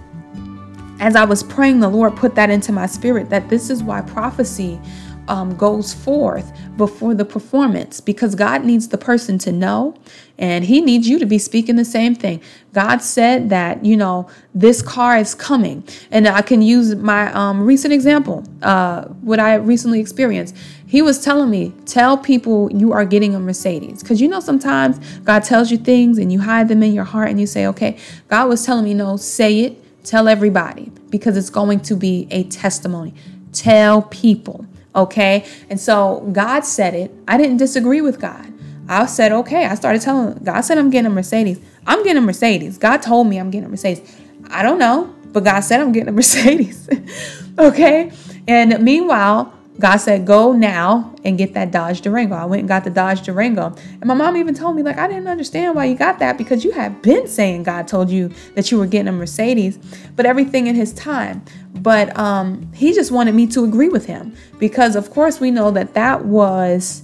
as 1.01 1.17
I 1.17 1.25
was 1.25 1.43
praying, 1.43 1.81
the 1.81 1.89
Lord 1.89 2.15
put 2.15 2.35
that 2.35 2.49
into 2.49 2.71
my 2.71 2.85
spirit 2.85 3.29
that 3.31 3.49
this 3.49 3.69
is 3.69 3.83
why 3.83 3.99
prophecy 3.99 4.79
um, 5.27 5.57
goes 5.57 5.93
forth 5.93 6.53
before 6.77 7.13
the 7.13 7.25
performance 7.25 7.99
because 7.99 8.33
God 8.33 8.63
needs 8.63 8.87
the 8.87 8.97
person 8.97 9.37
to 9.39 9.51
know 9.51 9.93
and 10.37 10.63
He 10.63 10.79
needs 10.79 11.09
you 11.09 11.19
to 11.19 11.25
be 11.25 11.37
speaking 11.37 11.75
the 11.75 11.83
same 11.83 12.15
thing. 12.15 12.41
God 12.71 13.01
said 13.01 13.49
that, 13.49 13.83
you 13.83 13.97
know, 13.97 14.29
this 14.53 14.81
car 14.81 15.17
is 15.17 15.35
coming. 15.35 15.83
And 16.11 16.29
I 16.29 16.41
can 16.43 16.61
use 16.61 16.95
my 16.95 17.29
um, 17.33 17.65
recent 17.65 17.93
example, 17.93 18.45
uh, 18.61 19.05
what 19.05 19.41
I 19.41 19.55
recently 19.55 19.99
experienced. 19.99 20.55
He 20.95 21.01
was 21.01 21.23
telling 21.23 21.49
me, 21.49 21.73
tell 21.85 22.17
people 22.17 22.71
you 22.71 22.93
are 22.93 23.05
getting 23.05 23.35
a 23.35 23.39
Mercedes. 23.39 24.01
Because 24.01 24.21
you 24.21 24.29
know, 24.29 24.39
sometimes 24.39 24.97
God 25.19 25.43
tells 25.43 25.69
you 25.69 25.77
things 25.77 26.17
and 26.17 26.31
you 26.31 26.39
hide 26.39 26.69
them 26.69 26.81
in 26.81 26.93
your 26.93 27.03
heart 27.03 27.29
and 27.29 27.39
you 27.39 27.47
say, 27.47 27.67
okay, 27.67 27.97
God 28.29 28.47
was 28.47 28.65
telling 28.65 28.85
me, 28.85 28.93
no, 28.93 29.17
say 29.17 29.59
it 29.59 29.81
Tell 30.05 30.27
everybody 30.27 30.91
because 31.09 31.35
it's 31.35 31.49
going 31.49 31.79
to 31.81 31.95
be 31.95 32.27
a 32.29 32.43
testimony. 32.43 33.15
Tell 33.53 34.03
people. 34.03 34.67
Okay. 34.93 35.47
And 35.67 35.79
so 35.79 36.29
God 36.31 36.63
said 36.63 36.93
it. 36.93 37.11
I 37.27 37.37
didn't 37.37 37.57
disagree 37.57 38.01
with 38.01 38.19
God. 38.19 38.53
I 38.87 39.07
said, 39.07 39.31
okay. 39.31 39.65
I 39.65 39.73
started 39.73 40.03
telling 40.03 40.35
God 40.43 40.61
said 40.61 40.77
I'm 40.77 40.91
getting 40.91 41.11
a 41.11 41.13
Mercedes. 41.13 41.59
I'm 41.87 42.03
getting 42.03 42.21
a 42.21 42.25
Mercedes. 42.25 42.77
God 42.77 42.97
told 42.97 43.25
me 43.25 43.39
I'm 43.39 43.49
getting 43.49 43.65
a 43.65 43.69
Mercedes. 43.69 44.15
I 44.47 44.61
don't 44.61 44.77
know, 44.77 45.13
but 45.33 45.43
God 45.43 45.61
said 45.61 45.79
I'm 45.79 45.91
getting 45.91 46.09
a 46.09 46.11
Mercedes. 46.11 46.87
okay. 47.57 48.11
And 48.47 48.79
meanwhile, 48.83 49.54
God 49.79 49.97
said, 49.97 50.25
go 50.25 50.53
now 50.53 51.13
and 51.25 51.37
get 51.37 51.53
that 51.53 51.71
Dodge 51.71 52.01
Durango. 52.01 52.35
I 52.35 52.45
went 52.45 52.61
and 52.61 52.67
got 52.67 52.85
the 52.85 52.89
Dodge 52.89 53.23
Durango. 53.23 53.75
And 53.91 54.05
my 54.05 54.13
mom 54.13 54.37
even 54.37 54.53
told 54.53 54.75
me, 54.75 54.83
like, 54.83 54.97
I 54.97 55.07
didn't 55.07 55.27
understand 55.27 55.75
why 55.75 55.85
you 55.85 55.95
got 55.95 56.19
that 56.19 56.37
because 56.37 56.63
you 56.63 56.71
had 56.71 57.01
been 57.01 57.27
saying 57.27 57.63
God 57.63 57.87
told 57.87 58.09
you 58.09 58.31
that 58.55 58.71
you 58.71 58.77
were 58.77 58.85
getting 58.85 59.09
a 59.09 59.11
Mercedes, 59.11 59.77
but 60.15 60.25
everything 60.25 60.67
in 60.67 60.75
his 60.75 60.93
time. 60.93 61.43
But 61.73 62.17
um, 62.17 62.71
he 62.73 62.93
just 62.93 63.11
wanted 63.11 63.35
me 63.35 63.47
to 63.47 63.65
agree 63.65 63.89
with 63.89 64.05
him 64.05 64.35
because, 64.59 64.95
of 64.95 65.11
course, 65.11 65.41
we 65.41 65.51
know 65.51 65.71
that 65.71 65.93
that 65.93 66.25
was 66.25 67.03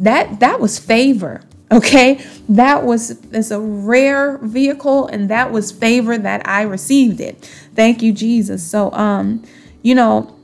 that 0.00 0.40
that 0.40 0.58
was 0.58 0.78
favor 0.78 1.42
okay 1.70 2.20
that 2.48 2.84
was 2.84 3.10
it's 3.32 3.50
a 3.50 3.60
rare 3.60 4.38
vehicle 4.38 5.06
and 5.06 5.30
that 5.30 5.52
was 5.52 5.70
favor 5.70 6.18
that 6.18 6.46
i 6.46 6.62
received 6.62 7.20
it 7.20 7.48
thank 7.74 8.02
you 8.02 8.12
jesus 8.12 8.62
so 8.62 8.90
um 8.92 9.42
you 9.82 9.94
know 9.94 10.34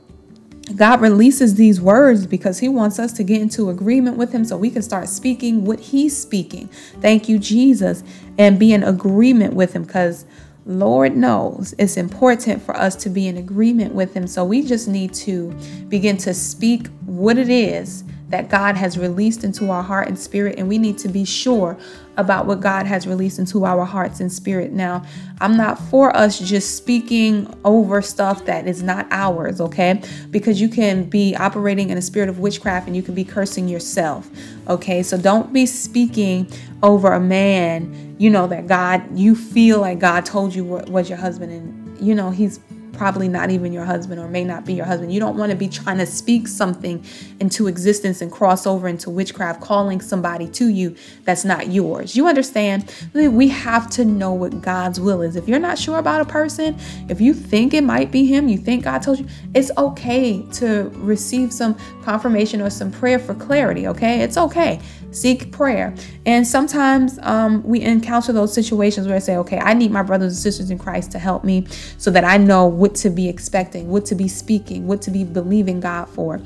God 0.75 1.01
releases 1.01 1.55
these 1.55 1.81
words 1.81 2.27
because 2.27 2.59
He 2.59 2.69
wants 2.69 2.99
us 2.99 3.13
to 3.13 3.23
get 3.23 3.41
into 3.41 3.69
agreement 3.69 4.17
with 4.17 4.31
Him 4.31 4.45
so 4.45 4.57
we 4.57 4.69
can 4.69 4.81
start 4.81 5.09
speaking 5.09 5.65
what 5.65 5.79
He's 5.79 6.15
speaking. 6.15 6.67
Thank 7.01 7.27
you, 7.27 7.39
Jesus, 7.39 8.03
and 8.37 8.59
be 8.59 8.73
in 8.73 8.83
agreement 8.83 9.53
with 9.53 9.73
Him 9.73 9.83
because 9.83 10.25
Lord 10.65 11.15
knows 11.15 11.73
it's 11.79 11.97
important 11.97 12.61
for 12.61 12.75
us 12.75 12.95
to 12.97 13.09
be 13.09 13.27
in 13.27 13.37
agreement 13.37 13.95
with 13.95 14.13
Him. 14.13 14.27
So 14.27 14.45
we 14.45 14.61
just 14.61 14.87
need 14.87 15.13
to 15.15 15.51
begin 15.87 16.17
to 16.17 16.33
speak 16.33 16.87
what 17.05 17.37
it 17.37 17.49
is 17.49 18.03
that 18.29 18.47
God 18.47 18.77
has 18.77 18.97
released 18.97 19.43
into 19.43 19.71
our 19.71 19.81
heart 19.81 20.07
and 20.07 20.17
spirit, 20.17 20.59
and 20.59 20.67
we 20.67 20.77
need 20.77 20.99
to 20.99 21.07
be 21.07 21.25
sure 21.25 21.77
about 22.19 22.45
what 22.45 22.59
God 22.59 22.85
has 22.85 23.07
released 23.07 23.39
into 23.39 23.65
our 23.65 23.85
hearts 23.85 24.19
and 24.19 24.31
spirit. 24.31 24.71
Now, 24.71 25.03
I'm 25.39 25.55
not 25.55 25.79
for 25.79 26.15
us 26.15 26.37
just 26.37 26.75
speaking 26.75 27.51
over 27.63 28.01
stuff 28.01 28.45
that 28.45 28.67
is 28.67 28.83
not 28.83 29.07
ours, 29.09 29.61
okay? 29.61 30.01
Because 30.29 30.59
you 30.59 30.67
can 30.67 31.05
be 31.05 31.35
operating 31.35 31.89
in 31.89 31.97
a 31.97 32.01
spirit 32.01 32.27
of 32.27 32.39
witchcraft 32.39 32.87
and 32.87 32.95
you 32.95 33.01
can 33.01 33.15
be 33.15 33.23
cursing 33.23 33.69
yourself, 33.69 34.29
okay? 34.67 35.01
So 35.01 35.17
don't 35.17 35.53
be 35.53 35.65
speaking 35.65 36.51
over 36.83 37.13
a 37.13 37.19
man, 37.19 38.15
you 38.19 38.29
know, 38.29 38.47
that 38.47 38.67
God, 38.67 39.17
you 39.17 39.33
feel 39.33 39.79
like 39.79 39.99
God 39.99 40.25
told 40.25 40.53
you 40.53 40.65
what, 40.65 40.89
was 40.89 41.07
your 41.07 41.17
husband 41.17 41.53
and, 41.53 42.05
you 42.05 42.13
know, 42.13 42.31
he's 42.31 42.59
probably 42.99 43.29
not 43.29 43.49
even 43.49 43.71
your 43.71 43.85
husband 43.85 44.19
or 44.19 44.27
may 44.27 44.43
not 44.43 44.65
be 44.65 44.73
your 44.73 44.85
husband. 44.85 45.13
You 45.13 45.21
don't 45.21 45.37
want 45.37 45.53
to 45.53 45.57
be 45.57 45.69
trying 45.69 45.99
to 45.99 46.05
speak 46.05 46.49
something 46.49 47.01
into 47.39 47.67
existence 47.67 48.21
and 48.21 48.29
cross 48.29 48.67
over 48.67 48.89
into 48.89 49.09
witchcraft, 49.09 49.61
calling 49.61 50.01
somebody 50.01 50.49
to 50.49 50.67
you 50.67 50.93
that's 51.23 51.45
not 51.45 51.69
yours. 51.69 52.17
You 52.17 52.27
understand? 52.27 52.93
We 53.13 53.47
have 53.47 53.89
to 53.91 54.03
know 54.03 54.33
what 54.33 54.61
God's 54.61 54.99
will 54.99 55.21
is. 55.21 55.37
If 55.37 55.47
you're 55.47 55.59
not 55.59 55.79
sure 55.79 55.97
about 55.97 56.19
a 56.19 56.25
person, 56.25 56.77
if 57.07 57.21
you 57.21 57.33
think 57.33 57.73
it 57.73 57.85
might 57.85 58.11
be 58.11 58.25
him, 58.25 58.49
you 58.49 58.57
think 58.57 58.83
God 58.83 59.01
told 59.01 59.19
you, 59.19 59.27
it's 59.55 59.71
okay 59.77 60.41
to 60.55 60.91
receive 60.95 61.53
some 61.53 61.75
confirmation 62.03 62.59
or 62.59 62.69
some 62.69 62.91
prayer 62.91 63.17
for 63.17 63.33
clarity, 63.33 63.87
okay? 63.87 64.19
It's 64.19 64.35
okay 64.35 64.81
seek 65.11 65.51
prayer. 65.51 65.93
And 66.25 66.45
sometimes 66.45 67.19
um, 67.23 67.63
we 67.63 67.81
encounter 67.81 68.31
those 68.31 68.53
situations 68.53 69.07
where 69.07 69.15
I 69.15 69.19
say, 69.19 69.37
okay, 69.37 69.59
I 69.59 69.73
need 69.73 69.91
my 69.91 70.03
brothers 70.03 70.33
and 70.33 70.41
sisters 70.41 70.71
in 70.71 70.77
Christ 70.77 71.11
to 71.11 71.19
help 71.19 71.43
me 71.43 71.65
so 71.97 72.11
that 72.11 72.23
I 72.23 72.37
know 72.37 72.65
what 72.65 72.95
to 72.95 73.09
be 73.09 73.27
expecting, 73.27 73.89
what 73.89 74.05
to 74.05 74.15
be 74.15 74.27
speaking, 74.27 74.87
what 74.87 75.01
to 75.03 75.11
be 75.11 75.23
believing 75.23 75.79
God 75.79 76.09
for. 76.09 76.41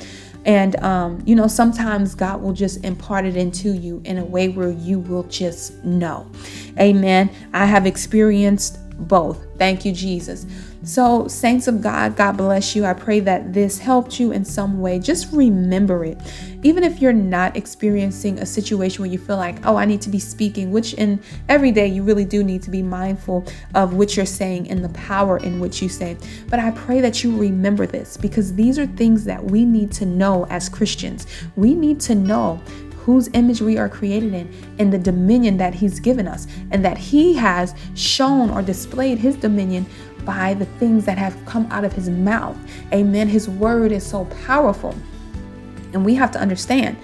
And, 0.46 0.76
um, 0.84 1.24
you 1.26 1.36
know, 1.36 1.48
sometimes 1.48 2.16
God 2.16 2.42
will 2.42 2.54
just 2.54 2.84
impart 2.84 3.26
it 3.26 3.38
into 3.38 3.70
you 3.70 4.02
in 4.04 4.18
a 4.18 4.26
way 4.26 4.50
where 4.50 4.72
you 4.72 5.00
will 5.00 5.24
just 5.24 5.84
know. 5.84 6.30
Amen. 6.80 7.30
I 7.54 7.66
have 7.66 7.86
experienced 7.86 8.80
both. 9.08 9.46
Thank 9.58 9.86
you, 9.86 9.94
Jesus. 9.94 10.46
So, 10.86 11.30
saints 11.30 11.70
of 11.70 11.82
God, 11.82 12.18
God 12.18 12.36
bless 12.36 12.76
you. 12.76 12.84
I 12.84 12.94
pray 12.94 13.22
that 13.22 13.54
this 13.54 13.80
helped 13.80 14.20
you 14.20 14.34
in 14.34 14.44
some 14.44 14.82
way. 14.82 15.00
Just 15.00 15.32
remember 15.32 16.04
it. 16.04 16.18
Even 16.62 16.84
if 16.84 17.02
you're 17.02 17.14
not 17.14 17.56
experiencing 17.56 18.40
a 18.40 18.46
situation 18.46 19.02
where 19.02 19.10
you 19.10 19.18
feel 19.18 19.38
like, 19.38 19.66
oh, 19.66 19.78
I 19.78 19.86
need 19.86 20.02
to 20.02 20.10
be 20.10 20.20
speaking, 20.20 20.72
which 20.72 20.94
in 20.96 21.22
every 21.48 21.72
day 21.72 21.88
you 21.88 22.04
really 22.04 22.26
do 22.26 22.44
need 22.44 22.62
to 22.64 22.70
be 22.70 22.82
mindful 22.82 23.46
of 23.76 23.94
what 23.94 24.18
you're 24.18 24.26
saying 24.26 24.70
and 24.70 24.84
the 24.84 24.90
power 24.90 25.38
in 25.38 25.62
which 25.62 25.82
you 25.82 25.88
say. 25.88 26.18
But 26.50 26.60
I 26.60 26.72
pray 26.72 27.00
that 27.00 27.24
you 27.24 27.38
remember 27.38 27.88
this 27.88 28.18
because 28.18 28.54
these 28.54 28.78
are 28.78 28.88
things 28.88 29.24
that 29.24 29.42
we 29.42 29.64
need 29.64 29.90
to 29.94 30.06
know 30.06 30.46
as 30.50 30.68
Christians. 30.68 31.28
We 31.56 31.76
need 31.76 32.02
to 32.02 32.16
know 32.16 32.62
whose 33.04 33.30
image 33.34 33.62
we 33.62 33.78
are 33.78 33.90
created 33.90 34.34
in 34.34 34.50
and 34.80 34.92
the 34.92 34.98
dominion 34.98 35.58
that 35.58 35.74
he's 35.74 36.00
given 36.00 36.26
us 36.26 36.48
and 36.72 36.84
that 36.86 36.98
he 36.98 37.34
has 37.34 37.76
shown 37.96 38.50
or 38.50 38.62
displayed 38.62 39.18
his 39.18 39.36
dominion 39.36 39.86
by 40.26 40.54
the 40.54 40.66
things 40.66 41.06
that 41.06 41.18
have 41.18 41.46
come 41.46 41.68
out 41.72 41.86
of 41.86 41.94
his 41.94 42.10
mouth. 42.10 42.58
Amen. 42.94 43.28
His 43.28 43.48
word 43.50 43.92
is 43.92 44.06
so 44.06 44.26
powerful. 44.46 44.96
And 45.94 46.04
we 46.04 46.16
have 46.16 46.32
to 46.32 46.40
understand 46.40 46.98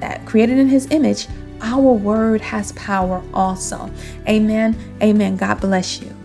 that 0.00 0.24
created 0.24 0.58
in 0.58 0.68
his 0.68 0.86
image, 0.90 1.26
our 1.60 1.92
word 1.92 2.40
has 2.40 2.72
power 2.72 3.22
also. 3.34 3.90
Amen. 4.28 4.76
Amen. 5.02 5.36
God 5.36 5.60
bless 5.60 6.00
you. 6.00 6.15